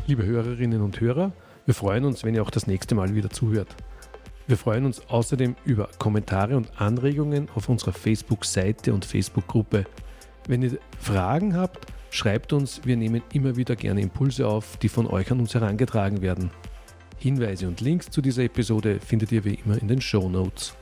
[0.06, 1.32] Liebe Hörerinnen und Hörer,
[1.66, 3.74] wir freuen uns, wenn ihr auch das nächste Mal wieder zuhört.
[4.52, 9.86] Wir freuen uns außerdem über Kommentare und Anregungen auf unserer Facebook-Seite und Facebook-Gruppe.
[10.46, 15.08] Wenn ihr Fragen habt, schreibt uns, wir nehmen immer wieder gerne Impulse auf, die von
[15.08, 16.52] euch an uns herangetragen werden.
[17.18, 20.76] Hinweise und Links zu dieser Episode findet ihr wie immer in den Show Notes.